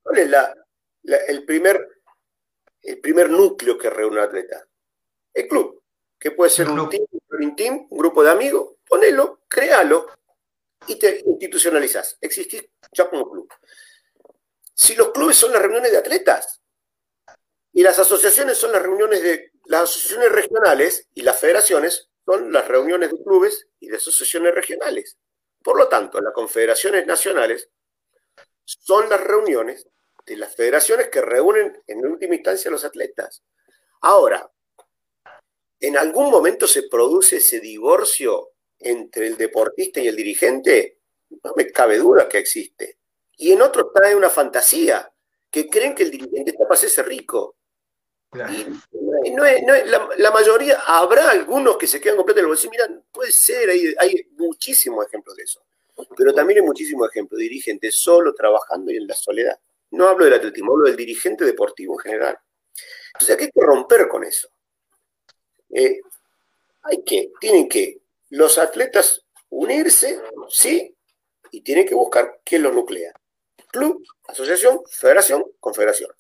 [0.09, 0.55] ¿Cuál es la,
[1.27, 1.87] el, primer,
[2.81, 4.67] el primer núcleo que reúne un atleta?
[5.35, 5.83] El club,
[6.19, 6.89] que puede ser un
[7.55, 10.07] team, un grupo de amigos, ponelo, créalo
[10.87, 12.17] y te institucionalizas.
[12.23, 13.53] Existís ya como club.
[14.73, 16.63] Si los clubes son las reuniones de atletas
[17.75, 22.67] y las asociaciones son las reuniones de las asociaciones regionales y las federaciones son las
[22.67, 25.19] reuniones de clubes y de asociaciones regionales.
[25.63, 27.69] Por lo tanto, las confederaciones nacionales
[28.65, 29.87] son las reuniones
[30.29, 33.43] de las federaciones que reúnen en última instancia a los atletas.
[34.03, 34.51] Ahora,
[35.81, 40.99] ¿en algún momento se produce ese divorcio entre el deportista y el dirigente?
[41.43, 42.99] No me cabe duda que existe.
[43.37, 45.11] Y en otros trae una fantasía,
[45.51, 47.57] que creen que el dirigente está para hacerse rico.
[49.25, 49.63] Y no es,
[50.19, 52.71] la, mayoría, habrá algunos que se quedan completos en el bolsillo.
[52.71, 55.65] Mira, puede ser, hay, hay muchísimos ejemplos de eso.
[56.17, 59.59] Pero también hay muchísimos ejemplos de dirigentes solo trabajando y en la soledad.
[59.91, 62.39] No hablo del atletismo, hablo del dirigente deportivo en general.
[63.15, 64.49] Entonces hay que romper con eso.
[65.71, 66.01] Eh,
[66.83, 70.95] hay que, tienen que los atletas unirse, sí,
[71.51, 73.13] y tienen que buscar quién los nuclea.
[73.69, 76.11] Club, asociación, federación, confederación.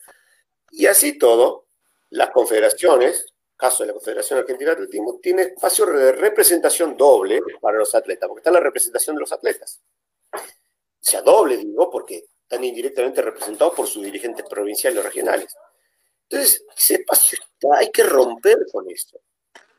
[0.71, 1.67] Y así todo,
[2.11, 7.79] las confederaciones, caso de la Confederación Argentina de Atletismo, tiene espacio de representación doble para
[7.79, 9.81] los atletas, porque está la representación de los atletas.
[10.33, 10.39] O
[11.01, 15.55] sea, doble, digo, porque están indirectamente representados por sus dirigentes provinciales o regionales.
[16.31, 19.21] Entonces, ese espacio está, hay que romper con esto.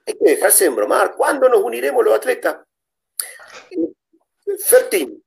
[0.05, 1.15] Hay que dejarse de embromar.
[1.15, 2.57] ¿Cuándo nos uniremos los atletas?
[4.59, 5.23] Fertín,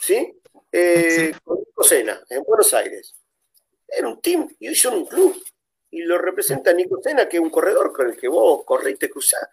[0.00, 0.40] ¿sí?
[0.72, 3.14] Eh, Con Cosena, en Buenos Aires.
[3.86, 5.40] Era un team y hoy son un club.
[5.88, 8.98] y lo representa Nico Sena, que es un corredor con el que vos corres y
[8.98, 9.48] te cruzás.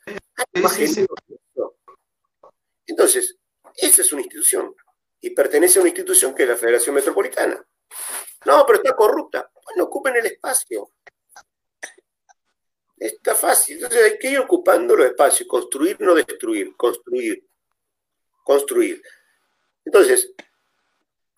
[2.88, 3.38] Entonces,
[3.78, 4.76] esa es una institución
[5.24, 7.66] y pertenece a una institución que es la Federación Metropolitana.
[8.46, 9.50] No, pero está corrupta.
[9.64, 10.90] Bueno, ocupen el espacio.
[12.98, 13.78] Está fácil.
[13.78, 17.42] Entonces hay que ir ocupando los espacios, construir, no destruir, construir,
[18.44, 19.02] construir.
[19.86, 20.34] Entonces,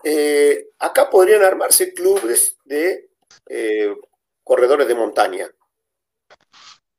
[0.04, 3.12] eh, acá podrían armarse clubes de
[3.48, 3.96] eh,
[4.44, 5.48] corredores de montaña.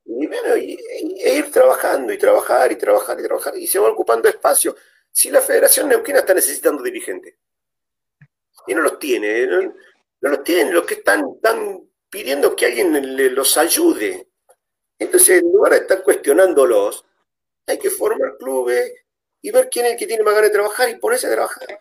[0.05, 3.59] Y, bueno, e ir trabajando y trabajar y trabajar y trabajar.
[3.59, 4.76] Y se va ocupando espacio.
[5.16, 7.36] Si la Federación Neuquina está necesitando dirigentes.
[8.66, 9.46] Y no los tiene.
[9.46, 9.72] No,
[10.20, 10.74] los tienen.
[10.74, 11.24] Los que están,
[12.10, 14.28] pidiendo que alguien los ayude.
[14.98, 17.02] Entonces, en lugar de estar cuestionándolos,
[17.66, 18.92] hay que formar clubes
[19.40, 21.80] y ver quién es el que tiene más ganas de trabajar y ponerse a trabajar.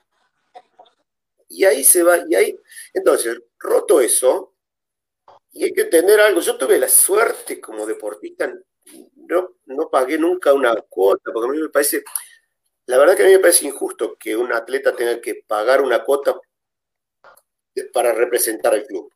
[1.49, 2.57] Y ahí se va, y ahí.
[2.93, 4.53] Entonces, roto eso,
[5.51, 6.39] y hay que tener algo.
[6.39, 8.49] Yo tuve la suerte como deportista,
[9.27, 12.01] no, no pagué nunca una cuota, porque a mí me parece,
[12.87, 16.03] la verdad que a mí me parece injusto que un atleta tenga que pagar una
[16.03, 16.39] cuota
[17.93, 19.11] para representar al club.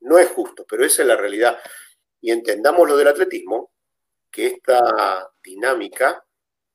[0.00, 1.58] No es justo, pero esa es la realidad.
[2.20, 3.72] Y entendamos lo del atletismo,
[4.30, 6.24] que esta dinámica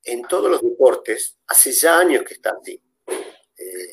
[0.03, 2.81] en todos los deportes hace ya años que está así.
[3.57, 3.91] Eh,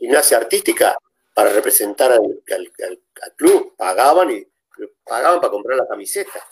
[0.00, 0.96] gimnasia artística,
[1.34, 2.42] para representar al,
[3.36, 4.46] club, pagaban y
[5.04, 6.46] pagaban para comprar la camiseta.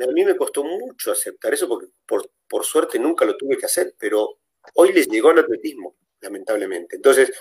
[0.00, 3.94] A mí me costó mucho aceptar eso porque por, suerte nunca lo tuve que hacer,
[3.98, 4.38] pero
[4.74, 6.96] hoy les llegó el atletismo, lamentablemente.
[6.96, 7.32] Entonces,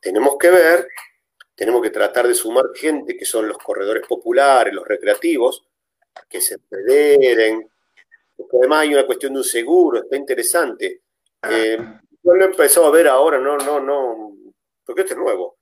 [0.00, 0.88] tenemos que ver,
[1.54, 5.66] tenemos que tratar de sumar gente que son los corredores populares, los recreativos,
[6.28, 7.68] que se federen,
[8.36, 11.02] porque además hay una cuestión de un seguro, está interesante.
[11.48, 11.78] Eh,
[12.22, 14.36] yo lo he empezado a ver ahora, no, no, no,
[14.84, 15.58] porque esto es nuevo.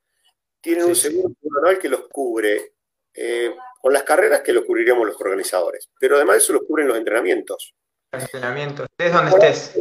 [0.60, 2.74] Tienen un seguro anual que los cubre
[3.14, 5.90] eh, con las carreras que lo cubriríamos los organizadores.
[5.98, 7.74] Pero además eso lo cubren los entrenamientos.
[8.12, 9.80] Los entrenamientos, estés donde estés.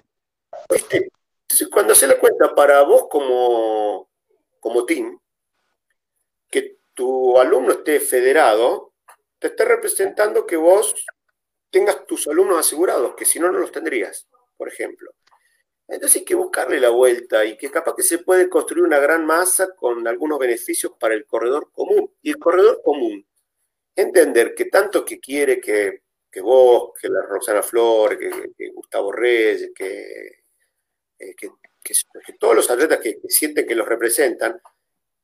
[0.69, 1.11] Este,
[1.71, 4.09] cuando se le cuenta para vos como,
[4.59, 5.19] como team,
[6.49, 8.93] que tu alumno esté federado,
[9.39, 11.05] te está representando que vos
[11.69, 14.27] tengas tus alumnos asegurados, que si no, no los tendrías,
[14.57, 15.11] por ejemplo.
[15.91, 19.25] Entonces hay que buscarle la vuelta y que capaz que se puede construir una gran
[19.25, 22.13] masa con algunos beneficios para el corredor común.
[22.21, 23.27] Y el corredor común,
[23.93, 26.01] entender que tanto que quiere que,
[26.41, 28.17] vos, que la Roxana Flores,
[28.57, 30.43] que, Gustavo Reyes, que,
[31.19, 31.49] eh, que,
[32.39, 34.61] todos los atletas que, sienten que los representan,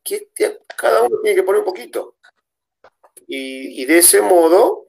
[0.04, 0.32] que
[0.76, 2.18] cada uno tiene que poner un poquito.
[3.26, 4.86] Y, de ese modo,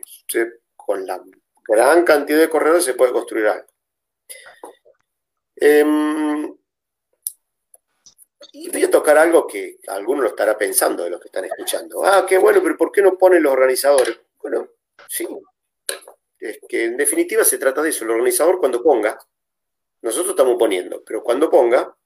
[0.74, 1.22] con la
[1.68, 3.68] gran cantidad de corredores se puede construir algo.
[5.60, 6.56] Em,
[8.72, 12.04] voy a tocar algo que alguno lo estará pensando de los que están escuchando.
[12.04, 14.20] Ah, qué bueno, pero ¿por qué no ponen los organizadores?
[14.40, 14.68] Bueno,
[15.08, 15.26] sí.
[16.38, 18.04] Es que en definitiva se trata de eso.
[18.04, 19.18] El organizador cuando ponga,
[20.02, 21.96] nosotros estamos poniendo, pero cuando ponga,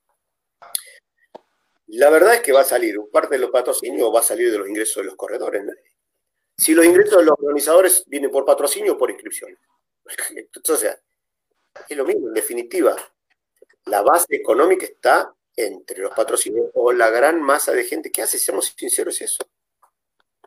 [1.89, 4.59] la verdad es que va a salir parte de los patrocinios va a salir de
[4.59, 5.63] los ingresos de los corredores.
[6.57, 9.59] Si los ingresos de los organizadores vienen por patrocinio o por inscripción.
[10.55, 10.97] Entonces,
[11.89, 12.97] es lo mismo, en definitiva
[13.87, 18.39] la base económica está entre los patrocinios o la gran masa de gente que hace,
[18.39, 19.45] seamos sinceros, es eso.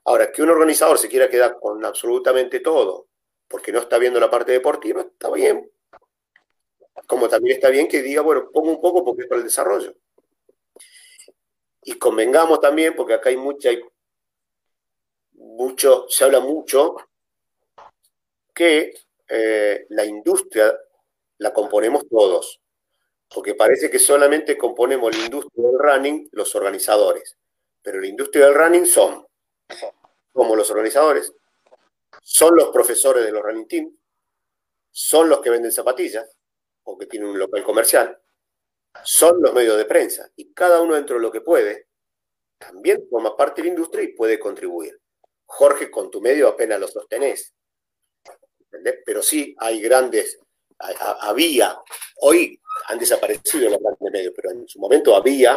[0.06, 3.08] Ahora, que un organizador se quiera quedar con absolutamente todo
[3.48, 5.70] porque no está viendo la parte deportiva, está bien.
[7.08, 9.96] Como también está bien que diga, bueno, pongo un poco porque es para el desarrollo.
[11.84, 13.84] Y convengamos también, porque acá hay mucha, hay
[15.34, 16.96] mucho, se habla mucho
[18.54, 18.94] que
[19.28, 20.76] eh, la industria
[21.38, 22.60] la componemos todos
[23.36, 27.38] porque parece que solamente componemos la industria del running los organizadores,
[27.82, 29.28] pero la industria del running son
[30.32, 31.34] como los organizadores,
[32.22, 33.94] son los profesores de los running teams,
[34.90, 36.34] son los que venden zapatillas
[36.84, 38.18] o que tienen un local comercial,
[39.04, 41.90] son los medios de prensa y cada uno dentro de lo que puede
[42.58, 44.98] también forma parte de la industria y puede contribuir.
[45.46, 47.54] Jorge, con tu medio apenas lo sostenés,
[49.06, 50.40] pero sí hay grandes,
[51.20, 51.78] había,
[52.22, 55.54] hoy han desaparecido los grandes medios, pero en su momento había.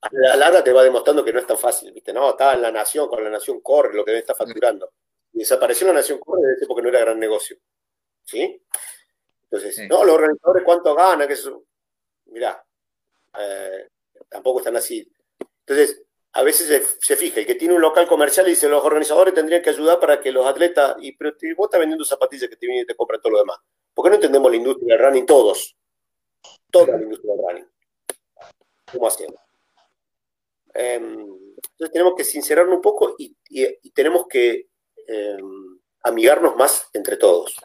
[0.00, 2.12] A la larga te va demostrando que no es tan fácil, ¿viste?
[2.12, 4.92] No, está en la nación, con la nación corre lo que está facturando.
[5.32, 7.56] Y desapareció la nación corre desde porque no era gran negocio.
[8.24, 8.62] ¿Sí?
[9.50, 11.64] Entonces, no, los organizadores cuánto ganan, que eso.
[12.26, 12.62] Mirá,
[13.38, 13.88] eh,
[14.28, 15.10] tampoco están así.
[15.60, 19.34] Entonces, a veces se, fija, el que tiene un local comercial y dice, los organizadores
[19.34, 22.66] tendrían que ayudar para que los atletas, y pero vos estás vendiendo zapatillas que te
[22.66, 23.58] vienen y te compran todo lo demás.
[23.94, 25.77] ¿Por qué no entendemos la industria del running todos?
[26.70, 27.68] Toda la industria running.
[28.92, 29.40] ¿Cómo hacemos?
[30.74, 33.34] Em, entonces tenemos que sincerarnos un poco y,
[33.92, 34.68] tenemos que
[35.06, 35.38] eh,
[36.02, 37.56] amigarnos más entre todos.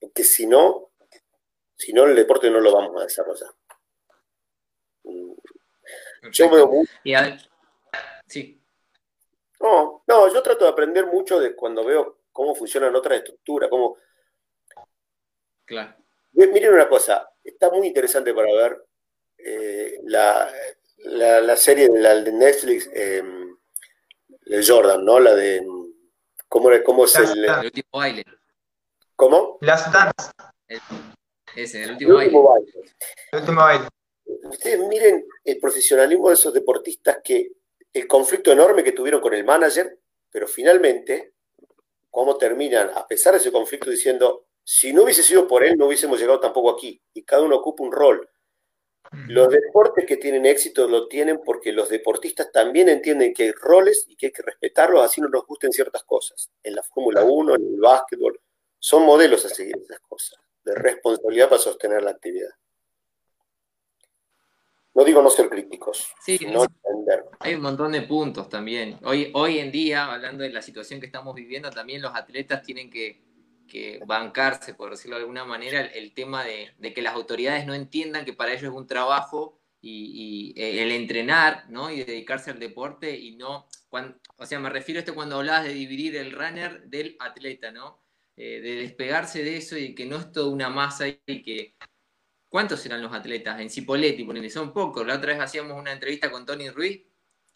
[0.00, 0.90] Porque si no,
[1.76, 3.50] si no, el deporte no lo vamos a desarrollar.
[6.32, 6.70] Yo veo
[8.26, 8.60] Sí.
[9.60, 13.96] No, no, yo trato de aprender mucho de cuando veo cómo funcionan otras estructuras, cómo...
[15.64, 15.96] Claro.
[16.32, 18.84] Miren una cosa, está muy interesante para ver
[19.38, 20.50] eh, la,
[21.04, 23.22] la, serie de, la, de Netflix eh,
[24.28, 25.20] de Jordan, ¿no?
[25.20, 25.66] La de...
[26.48, 28.24] ¿Cómo, cómo es el, el, último baile?
[29.16, 29.58] ¿Cómo?
[29.60, 30.30] Las Dance.
[31.56, 32.72] ese, el último, el último baile.
[33.32, 33.88] El último baile.
[34.44, 37.52] Ustedes miren el profesionalismo de esos deportistas que
[37.92, 39.98] el conflicto enorme que tuvieron con el manager,
[40.30, 41.34] pero finalmente,
[42.10, 45.86] cómo terminan, a pesar de ese conflicto, diciendo, si no hubiese sido por él, no
[45.86, 47.00] hubiésemos llegado tampoco aquí.
[47.14, 48.28] Y cada uno ocupa un rol.
[49.28, 54.04] Los deportes que tienen éxito lo tienen porque los deportistas también entienden que hay roles
[54.08, 56.50] y que hay que respetarlos, así no nos gusten ciertas cosas.
[56.64, 58.40] En la Fórmula 1, en el básquetbol,
[58.80, 62.50] son modelos a seguir esas cosas, de responsabilidad para sostener la actividad.
[64.94, 67.26] No digo no ser críticos, sí, entender.
[67.38, 68.98] Hay un montón de puntos también.
[69.04, 72.90] Hoy, hoy en día, hablando de la situación que estamos viviendo, también los atletas tienen
[72.90, 73.25] que,
[74.06, 78.32] bancarse, por decirlo de alguna manera, el, tema de, que las autoridades no entiendan que
[78.32, 81.90] para ellos es un trabajo y, eh, el entrenar, ¿no?
[81.90, 83.66] Y dedicarse al deporte y no,
[84.36, 88.02] o sea, me refiero a esto cuando hablabas de dividir el runner del atleta, ¿no?
[88.36, 91.74] Eh, de despegarse de eso y que no es toda una masa y que
[92.48, 93.60] ¿Cuántos serán los atletas?
[93.60, 95.06] En Cipoletti, ponele, son pocos.
[95.06, 97.02] La otra vez hacíamos una entrevista con Tony Ruiz.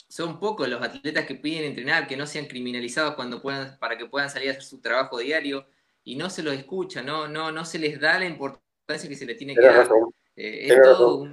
[0.09, 4.07] Son pocos los atletas que piden entrenar, que no sean criminalizados cuando puedan, para que
[4.07, 5.67] puedan salir a hacer su trabajo diario.
[6.05, 9.27] Y no se los escucha, no, no, no se les da la importancia que se
[9.27, 9.89] les tiene que dar.
[10.37, 11.29] Eh, es todo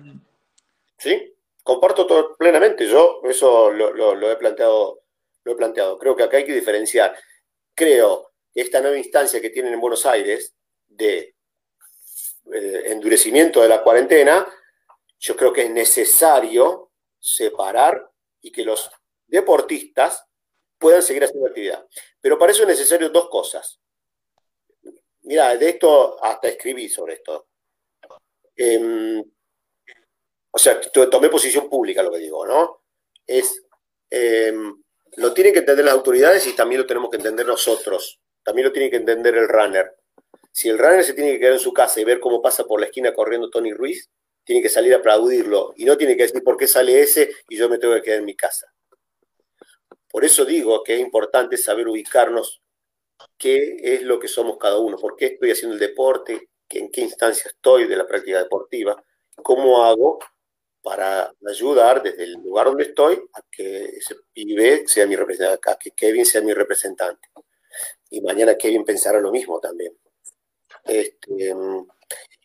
[0.98, 2.88] Sí, comparto todo plenamente.
[2.88, 5.04] Yo eso lo, he planteado,
[5.44, 5.98] lo he planteado.
[5.98, 7.16] Creo que acá hay que diferenciar.
[7.74, 10.56] Creo que esta nueva instancia que tienen en Buenos Aires
[10.88, 11.36] de
[12.54, 14.48] eh, endurecimiento de la cuarentena,
[15.20, 18.10] yo creo que es necesario separar
[18.42, 18.90] y que los
[19.28, 20.26] deportistas
[20.78, 21.86] puedan seguir haciendo actividad.
[22.22, 23.80] Pero para eso es necesario dos cosas.
[25.28, 27.50] Mira, de esto hasta escribí sobre esto.
[28.56, 29.22] Em,
[30.52, 32.84] o sea, tomé posición pública lo que digo, ¿no?
[33.26, 33.62] Es,
[34.10, 34.82] em,
[35.18, 38.22] lo tienen que entender las autoridades y también lo tenemos que entender nosotros.
[38.42, 39.98] También lo tiene que entender el runner.
[40.54, 42.80] Si el runner se tiene que quedar en su casa y ver cómo pasa por
[42.80, 44.10] la esquina corriendo Tony Ruiz,
[44.46, 47.58] tiene que salir a aplaudirlo y no tiene que decir por qué sale ese y
[47.58, 48.74] yo me tengo que quedar en mi casa.
[50.10, 52.62] Por eso digo que es importante saber ubicarnos
[53.38, 57.02] qué es lo que somos cada uno, por qué estoy haciendo el deporte, en qué
[57.02, 59.02] instancia estoy de la práctica deportiva,
[59.36, 60.20] cómo hago
[60.82, 65.76] para ayudar desde el lugar donde estoy a que ese pibe sea mi representante, a
[65.76, 67.30] que Kevin sea mi representante.
[68.10, 69.98] Y mañana Kevin pensará lo mismo también.
[70.86, 71.54] Este,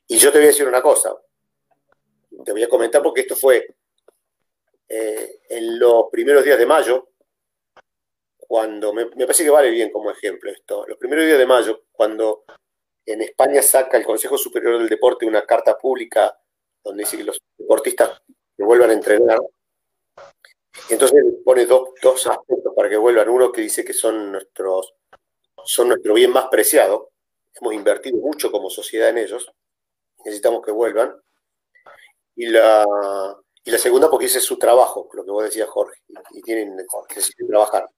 [0.09, 1.15] y yo te voy a decir una cosa,
[2.45, 3.77] te voy a comentar porque esto fue
[4.89, 7.12] eh, en los primeros días de mayo,
[8.53, 12.45] cuando, me, parece que vale bien como ejemplo esto, los primeros días de mayo, cuando
[13.07, 16.39] en España saca el Consejo Superior del Deporte una carta pública
[16.85, 18.21] donde dice que los deportistas
[18.55, 19.39] que vuelvan a entrenar,
[20.91, 23.31] entonces pone dos, dos aspectos para que vuelvan.
[23.31, 24.97] Uno que dice que son nuestros
[25.65, 27.13] son nuestro bien más preciado,
[27.59, 29.51] hemos invertido mucho como sociedad en ellos,
[30.27, 31.19] necesitamos que vuelvan.
[32.37, 32.85] Y la,
[33.65, 36.77] y la segunda porque ese es su trabajo, lo que vos decías, Jorge, y, tienen
[37.09, 37.89] que trabajar.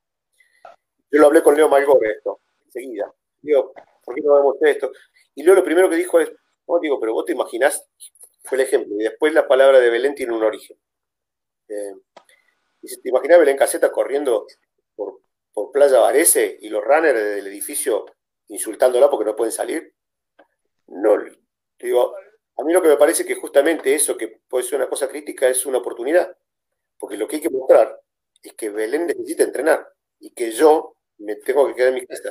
[1.15, 3.15] Yo lo hablé con Leo Malgore esto, enseguida.
[3.41, 3.73] Digo,
[4.05, 4.91] ¿por qué no vemos esto?
[5.37, 6.29] Y Leo lo primero que dijo es,
[6.67, 7.87] no, digo, pero vos te imaginás,
[8.43, 10.77] fue el ejemplo, y después la palabra de Belén tiene un origen.
[11.69, 11.95] Eh,
[12.83, 14.45] dice, ¿te imaginás Belén Caseta corriendo
[14.97, 15.21] por,
[15.53, 18.07] por Playa Varese y los runners del edificio
[18.49, 19.95] insultándola porque no pueden salir.
[20.89, 21.17] No,
[21.79, 22.17] digo,
[22.57, 25.49] a mí lo que me parece que justamente eso, que puede ser una cosa crítica,
[25.49, 26.37] es una oportunidad.
[26.99, 28.01] Porque lo que hay que mostrar
[28.43, 29.89] es que Belén necesita entrenar
[30.19, 32.31] y que yo me tengo que quedar en mi casa.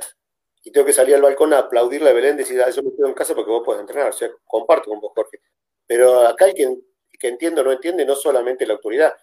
[0.64, 3.08] Y tengo que salir al balcón a aplaudirle a Belén decir, ah, yo me quedo
[3.08, 4.10] en casa porque vos podés entrenar.
[4.10, 5.40] O sea, comparto con vos, Jorge.
[5.86, 6.82] Pero acá hay quien
[7.24, 9.14] que entiende o no entiende, no solamente la autoridad,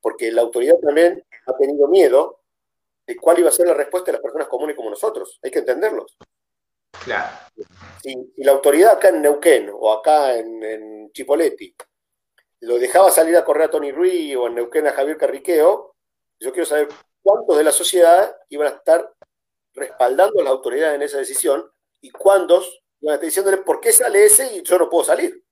[0.00, 2.40] porque la autoridad también ha tenido miedo
[3.06, 5.38] de cuál iba a ser la respuesta de las personas comunes como nosotros.
[5.42, 6.16] Hay que entenderlos.
[7.04, 7.30] Claro.
[8.02, 11.74] Si, la autoridad acá en Neuquén o acá en, en, Chipoletti
[12.60, 15.94] lo dejaba salir a correr a Tony Ruiz o en Neuquén a Javier Carriqueo,
[16.40, 16.88] yo quiero saber
[17.24, 19.12] cuántos de la sociedad iban a estar
[19.72, 21.68] respaldando a la autoridad en esa decisión
[22.00, 25.42] y cuántos iban a estar diciéndole por qué sale ese y yo no puedo salir.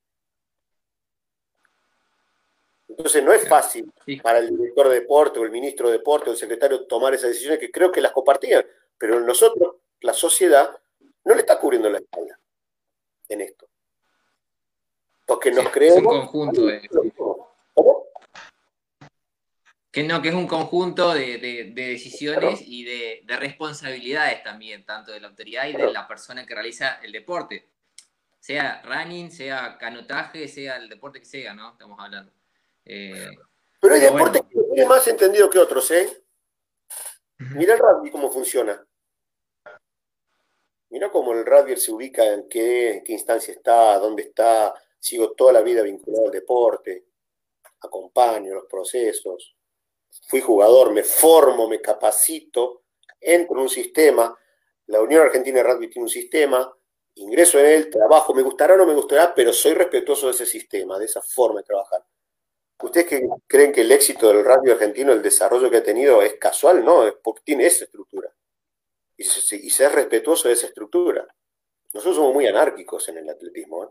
[2.87, 6.33] Entonces no es fácil para el director de deporte o el ministro de deporte o
[6.33, 8.63] el secretario tomar esas decisiones que creo que las compartían,
[8.99, 10.79] pero nosotros la sociedad
[11.25, 12.39] no le está cubriendo la espalda
[13.29, 13.67] en esto.
[15.25, 16.13] Porque nos creemos...
[16.13, 16.87] Es un conjunto de...
[19.93, 25.27] Que no, que es un conjunto de, decisiones y de, responsabilidades también, tanto de la
[25.27, 27.69] autoridad y de la persona que realiza el deporte.
[28.39, 31.73] Sea running, sea canotaje, sea el deporte que sea, ¿no?
[31.73, 32.33] Estamos hablando.
[32.85, 33.29] Eh,
[33.79, 36.23] pero hay deportes que tiene más entendido que otros, ¿eh?
[37.37, 38.83] Mira el rugby cómo funciona.
[40.89, 44.73] Mira cómo el rugby se ubica, en qué, en qué instancia está, dónde está.
[44.97, 47.05] Sigo toda la vida vinculado al deporte,
[47.79, 49.52] acompaño los procesos.
[50.27, 52.83] Fui jugador, me formo, me capacito,
[53.19, 54.37] entro en un sistema.
[54.87, 56.71] La Unión Argentina de Rugby tiene un sistema,
[57.15, 60.45] ingreso en él, trabajo, me gustará o no me gustará, pero soy respetuoso de ese
[60.45, 62.03] sistema, de esa forma de trabajar.
[62.81, 66.83] ¿Ustedes creen que el éxito del radio argentino, el desarrollo que ha tenido, es casual?
[66.83, 68.29] No, es porque tiene esa estructura.
[69.15, 71.25] Y, ser respetuoso de esa estructura.
[71.93, 73.85] Nosotros somos muy anárquicos en el atletismo.
[73.85, 73.87] ¿eh?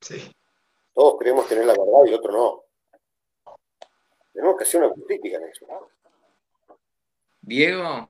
[0.00, 0.36] Sí.
[0.94, 2.64] Todos creemos tener la verdad y otro no.
[4.32, 5.66] Tenemos que hacer una crítica en eso.
[7.40, 8.08] Diego,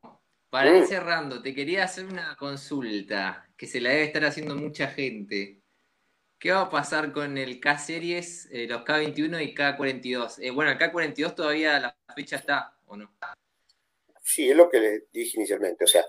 [0.50, 0.86] para ir mm.
[0.86, 5.60] cerrando, te quería hacer una consulta que se la debe estar haciendo mucha gente.
[6.38, 10.38] ¿Qué va a pasar con el K-Series, eh, los K21 y K42?
[10.40, 13.14] Eh, bueno, el K42 todavía la fecha está, ¿o no?
[14.22, 15.84] Sí, es lo que le dije inicialmente.
[15.84, 16.04] O sea,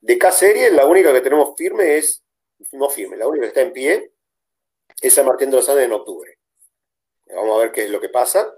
[0.00, 2.24] de K-Series la única que tenemos firme es,
[2.72, 4.12] no firme, la única que está en pie
[5.00, 6.38] es San Martín de los Andes en octubre.
[7.26, 8.52] Vamos a ver qué es lo que pasa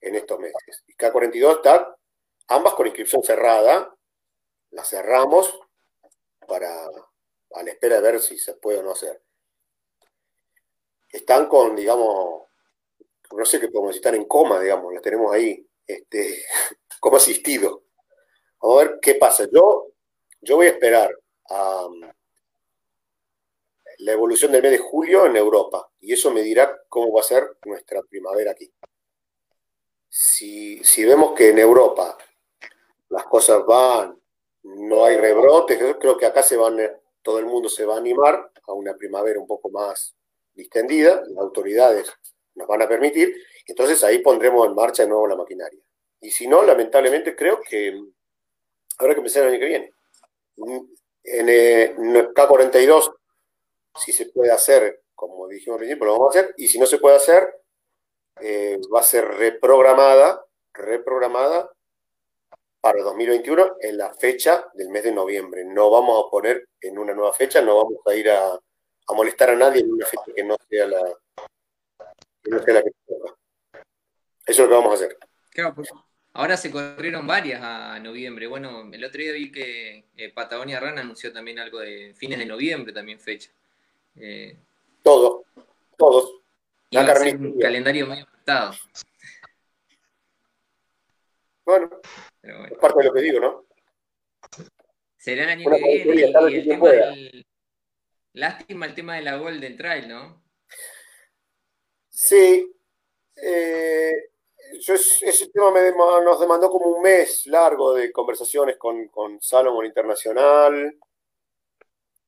[0.00, 0.84] en estos meses.
[0.86, 1.96] Y K42 está,
[2.48, 3.94] ambas con inscripción cerrada,
[4.70, 5.58] las cerramos
[6.46, 9.22] para, a la espera de ver si se puede o no hacer
[11.12, 12.44] están con, digamos,
[13.32, 16.44] no sé qué podemos decir, están en coma, digamos, las tenemos ahí, este,
[17.00, 17.84] como asistido.
[18.60, 19.48] Vamos a ver qué pasa.
[19.52, 19.92] Yo,
[20.40, 21.16] yo voy a esperar
[21.50, 22.00] um,
[23.98, 27.24] la evolución del mes de julio en Europa y eso me dirá cómo va a
[27.24, 28.72] ser nuestra primavera aquí.
[30.12, 32.18] Si, vemos que en Europa
[33.10, 34.20] las cosas van,
[34.64, 36.78] no hay rebrotes, creo que acá se van,
[37.22, 40.16] todo el mundo se va a animar a una primavera un poco más
[40.52, 42.12] distendida, las autoridades
[42.56, 43.34] nos van a permitir,
[43.66, 45.80] entonces ahí pondremos en marcha de nuevo la maquinaria.
[46.20, 47.98] Y si no, lamentablemente creo que
[48.98, 49.92] habrá que empezar el año que viene.
[51.22, 53.14] En, el K42,
[53.94, 56.86] si se puede hacer, como dijimos al principio, lo vamos a hacer, y si no
[56.86, 57.48] se puede hacer,
[58.42, 61.70] eh, va a ser reprogramada, reprogramada
[62.80, 65.64] para 2021 en la fecha del mes de noviembre.
[65.64, 69.50] No vamos a poner en una nueva fecha, no vamos a ir a, a molestar
[69.50, 71.00] a nadie en una fecha que no sea la
[72.42, 73.34] que, no sea la que toca.
[73.72, 73.82] Eso
[74.46, 75.18] es lo que vamos a hacer.
[75.50, 75.90] Claro, pues,
[76.32, 78.46] ahora se corrieron varias a noviembre.
[78.46, 82.46] Bueno, el otro día vi que eh, Patagonia Run anunció también algo de fines de
[82.46, 83.50] noviembre, también fecha.
[84.16, 84.56] Eh,
[85.02, 85.44] Todo,
[85.96, 86.40] todos.
[86.92, 88.72] un calendario muy ajustado.
[91.64, 91.90] Bueno,
[92.42, 93.66] es parte de lo que digo, ¿no?
[95.16, 97.46] Será el año que viene y, el tema del,
[98.32, 100.42] Lástima el tema de la Golden Trail, ¿no?
[102.08, 102.74] Sí.
[103.36, 104.30] Eh,
[104.72, 105.72] ese tema
[106.24, 110.96] nos demandó como un mes largo de conversaciones con, con Salomon Internacional,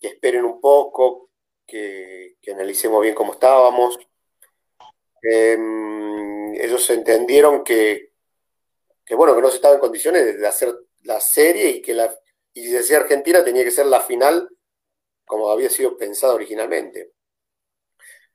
[0.01, 1.31] que esperen un poco,
[1.67, 3.99] que, analicemos bien cómo estábamos.
[5.23, 8.13] Em, ellos entendieron que,
[9.05, 12.15] que, bueno, que no se estaba en condiciones de hacer la serie y que la
[12.55, 14.49] y decía Argentina tenía que ser la final
[15.25, 17.13] como había sido pensado originalmente.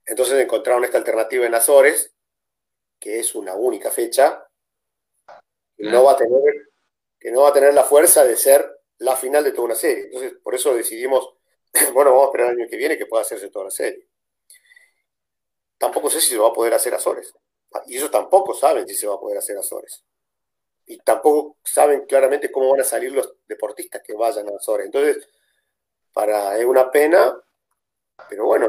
[0.06, 2.14] Entonces encontraron esta alternativa en Azores,
[3.00, 4.48] que es una única fecha,
[5.76, 6.72] que no va a tener,
[7.20, 10.06] que no va a tener la fuerza de ser la final de toda una serie.
[10.06, 11.36] Entonces, por eso decidimos,
[11.94, 14.08] bueno, vamos a esperar el año que viene que pueda hacerse toda la serie.
[15.78, 17.34] Tampoco sé si se va a poder hacer Azores.
[17.86, 20.04] Y ellos tampoco saben si se va a poder hacer Azores.
[20.86, 24.86] Y tampoco saben claramente cómo van a salir los deportistas que vayan a Azores.
[24.86, 25.28] Entonces,
[26.14, 27.40] para, es una pena,
[28.30, 28.68] pero bueno,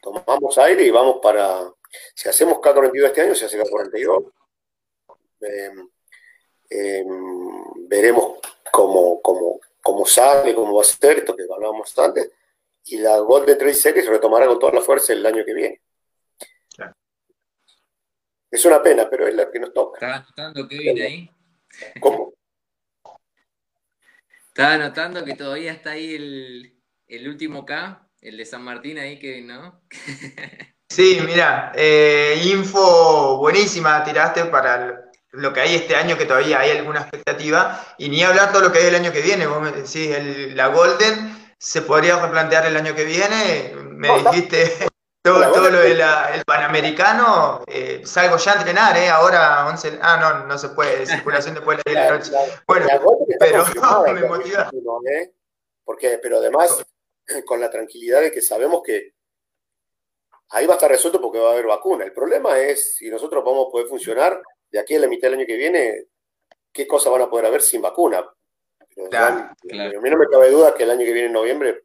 [0.00, 1.72] tomamos aire y vamos para,
[2.14, 4.32] si hacemos K42 este año, se hace K42.
[5.40, 5.88] Em,
[6.70, 8.38] em, veremos
[8.70, 12.30] cómo, cómo, sale, cómo va a ser esto que hablábamos antes.
[12.84, 15.80] Y la Golden Trail Series retomará con toda la fuerza el año que viene.
[18.52, 19.96] Es una pena, pero es la que nos toca.
[19.96, 21.30] ¿Estás anotando viene ahí?
[21.98, 22.34] ¿Cómo?
[24.48, 29.18] Estaba notando que todavía está ahí el, el último K, el de San Martín ahí,
[29.18, 29.82] que ¿no?
[30.90, 36.72] sí, mira, eh, info buenísima tiraste para lo que hay este año, que todavía hay
[36.72, 39.46] alguna expectativa, y ni hablar todo lo que hay el año que viene.
[39.46, 44.91] Vos me decís, la Golden se podría replantear el año que viene, me dijiste
[45.22, 46.02] todo, todo lo del
[46.44, 49.08] Panamericano, eh, salgo ya a entrenar, ¿eh?
[49.08, 52.32] Ahora 11, ah, no, no se puede, circulación después de la, noche.
[52.66, 52.86] bueno,
[53.38, 53.64] pero
[54.14, 54.68] me motiva.
[55.08, 55.32] ¿eh?
[55.84, 56.84] Porque, pero además,
[57.46, 59.14] con la tranquilidad de que sabemos que
[60.50, 62.04] ahí va a estar resuelto porque va a haber vacuna.
[62.04, 65.38] El problema es si nosotros vamos a poder funcionar de aquí a la mitad del
[65.38, 66.06] año que viene,
[66.72, 68.18] qué cosas van a poder haber sin vacuna.
[68.18, 71.82] A mí no me cabe duda que el año que viene, en noviembre,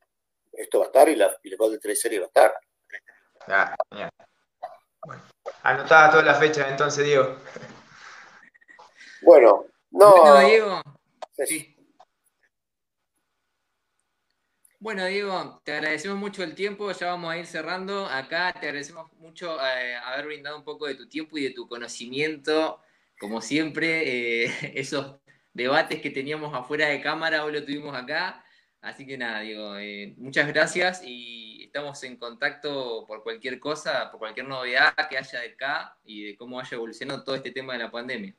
[0.51, 2.53] esto va a estar y la, y de 3 series va a estar.
[3.47, 3.75] Ya,
[5.05, 5.23] Bueno,
[5.63, 7.37] anotada toda la fecha entonces, Diego.
[9.21, 10.21] Bueno, no.
[10.21, 10.81] Bueno, Diego.
[14.79, 18.05] Bueno, Diego, te agradecemos mucho el tiempo, ya vamos a ir cerrando.
[18.05, 21.67] Acá te agradecemos mucho eh, haber brindado un poco de tu tiempo y de tu
[21.69, 22.81] conocimiento.
[23.17, 25.19] Como siempre, eh, esos
[25.53, 28.43] debates que teníamos afuera de cámara, hoy lo tuvimos acá.
[28.81, 34.19] Así que nada, Diego, eh, muchas gracias y estamos en contacto por cualquier cosa, por
[34.19, 37.79] cualquier novedad que haya de acá y de cómo vaya evolucionando todo este tema de
[37.79, 38.35] la pandemia.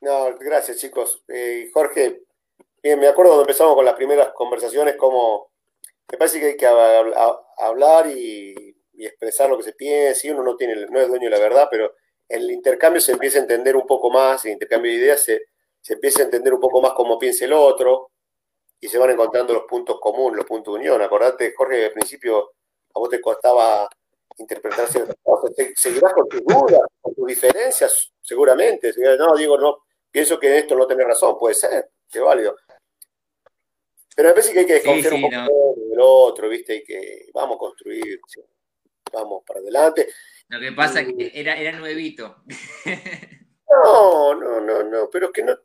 [0.00, 1.22] No, gracias chicos.
[1.28, 2.22] Eh, Jorge,
[2.82, 5.52] me acuerdo cuando empezamos con las primeras conversaciones, como
[6.10, 10.54] me parece que hay que hablar y, expresar lo que se piensa, y uno no,
[10.54, 11.92] tiene, no es dueño de la verdad, pero
[12.28, 15.42] el intercambio se empieza a entender un poco más, el intercambio de ideas se,
[15.80, 18.11] se empieza a entender un poco más cómo piensa el otro,
[18.82, 21.00] y se van encontrando los puntos comunes, los puntos de unión.
[21.00, 22.54] Acordate, Jorge, que al principio
[22.92, 23.88] a vos te costaba
[24.38, 25.52] interpretar ciertas cosas.
[25.76, 28.92] Seguirás con tus dudas, con tus diferencias, seguramente.
[29.16, 32.56] No, digo, no, pienso que esto no tenés razón, puede ser, que válido.
[34.16, 36.74] Pero a veces que hay que desconfiar un poco del otro, ¿viste?
[36.74, 38.20] Y que vamos a construir,
[39.12, 40.08] vamos para adelante.
[40.48, 42.42] Lo que pasa es que era, era nuevito.
[43.84, 45.56] No, no, no, no, pero es que no,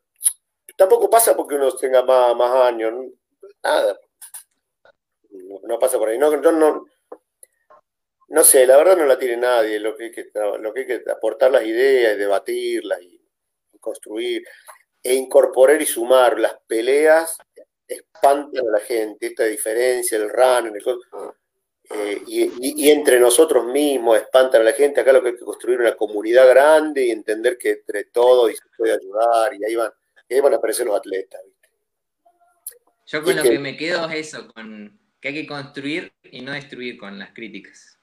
[0.78, 2.94] Tampoco pasa porque uno tenga más, años,
[3.64, 3.99] nada.
[5.64, 6.20] No, pasa por ahí.
[6.20, 6.86] No, no,
[8.28, 9.80] no sé, la verdad no la tiene nadie.
[9.80, 10.30] Lo que hay que,
[10.60, 13.20] lo que, hay que aportar las ideas, debatirlas y
[13.80, 14.44] construir
[15.02, 17.38] e incorporar y sumar las peleas
[17.88, 20.74] espantan a la gente, esta diferencia, el run,
[21.90, 25.02] eh, y, entre nosotros mismos espantan a la gente.
[25.02, 28.64] Acá lo que hay que construir una comunidad grande y entender que entre todos se
[28.78, 29.91] puede ayudar, y ahí van
[30.30, 31.41] y ahí van a aparecer los atletas.
[33.06, 33.60] Yo con lo que...
[33.60, 37.98] me quedo es eso, con que hay que construir y no destruir con las críticas.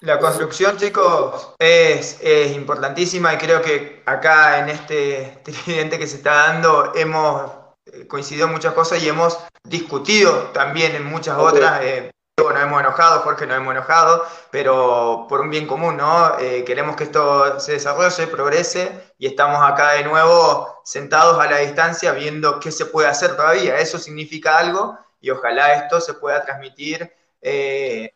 [0.00, 2.20] La construcción, chicos, es,
[2.54, 7.52] importantísima y creo que acá en este tridente que se está dando hemos
[7.86, 11.84] eh, coincidido en muchas cosas y hemos discutido también en muchas otras.
[11.84, 12.10] Eh,
[12.50, 16.38] nos hemos enojado, Jorge nos hemos enojado, pero por un bien común, ¿no?
[16.38, 21.58] Eh, queremos que esto se desarrolle, progrese y estamos acá de nuevo sentados a la
[21.58, 23.78] distancia viendo qué se puede hacer todavía.
[23.78, 28.12] Eso significa algo y ojalá esto se pueda transmitir eh,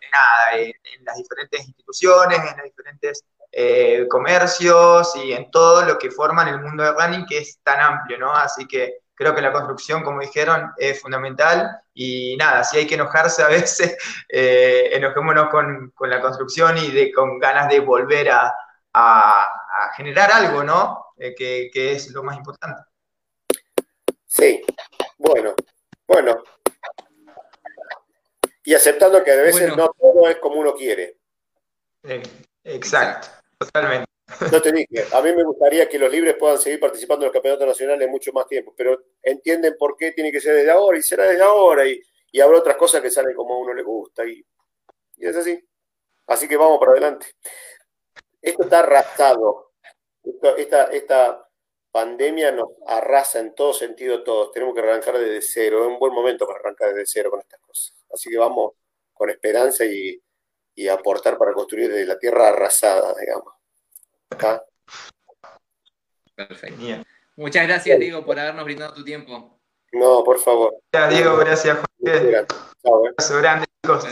[0.52, 6.48] en, las diferentes instituciones, en los diferentes eh, comercios y en todo lo que forman
[6.48, 8.32] el mundo de running que es tan amplio, ¿no?
[8.32, 12.96] Así que Creo que la construcción, como dijeron, es fundamental y nada, si hay que
[12.96, 13.96] enojarse a veces,
[14.28, 18.54] eh, enojémonos con, la construcción y de, con ganas de volver a,
[19.96, 21.06] generar algo, ¿no?
[21.18, 22.82] Eh, que, es lo más importante.
[24.26, 24.62] Sí,
[25.18, 25.54] bueno,
[26.06, 26.42] bueno.
[28.64, 31.18] Y aceptando que a veces no todo es como uno quiere.
[32.04, 32.22] Eh,
[32.64, 33.28] exacto,
[33.58, 34.15] totalmente.
[34.50, 37.32] No te dije, a mí me gustaría que los libres puedan seguir participando en los
[37.32, 41.02] campeonatos nacionales mucho más tiempo, pero entienden por qué tiene que ser desde ahora y
[41.02, 42.00] será desde ahora y,
[42.42, 44.44] habrá otras cosas que salen como a uno le gusta y,
[45.16, 45.58] es así.
[46.26, 47.28] Así que vamos para adelante.
[48.42, 49.72] Esto está arrasado.
[50.58, 51.48] esta, esta
[51.90, 54.52] pandemia nos arrasa en todo sentido todos.
[54.52, 55.82] Tenemos que arrancar desde cero.
[55.82, 57.94] Es un buen momento para arrancar desde cero con estas cosas.
[58.12, 58.72] Así que vamos
[59.14, 60.20] con esperanza y,
[60.74, 63.55] y aportar para construir desde la tierra arrasada, digamos.
[66.34, 67.04] Perfecto.
[67.36, 69.60] Muchas gracias, Diego, por habernos brindado tu tiempo.
[69.92, 70.74] No, por favor.
[70.92, 72.46] Gracias, Diego, gracias, Jorge.
[72.82, 74.04] Un abrazo grande, chicos.